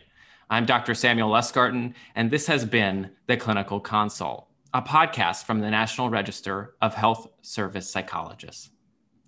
I'm 0.51 0.65
Dr. 0.65 0.93
Samuel 0.95 1.29
Lustgarten, 1.29 1.93
and 2.13 2.29
this 2.29 2.47
has 2.47 2.65
been 2.65 3.11
the 3.25 3.37
Clinical 3.37 3.79
Consult. 3.79 4.49
a 4.73 4.81
podcast 4.81 5.45
from 5.45 5.61
the 5.61 5.71
National 5.71 6.09
Register 6.09 6.75
of 6.81 6.93
Health 6.93 7.29
Service 7.41 7.89
Psychologists. 7.89 8.69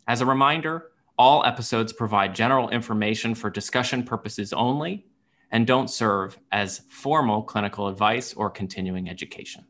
As 0.06 0.20
a 0.20 0.26
reminder, 0.26 0.92
all 1.18 1.46
episodes 1.46 1.94
provide 1.94 2.36
general 2.36 2.70
information 2.72 3.36
for 3.36 3.50
discussion 3.50 4.04
purposes 4.04 4.52
only 4.52 5.06
and 5.50 5.66
don't 5.66 5.90
serve 5.90 6.38
as 6.52 6.82
formal 6.90 7.42
clinical 7.42 7.88
advice 7.88 8.34
or 8.34 8.50
continuing 8.50 9.10
education. 9.10 9.64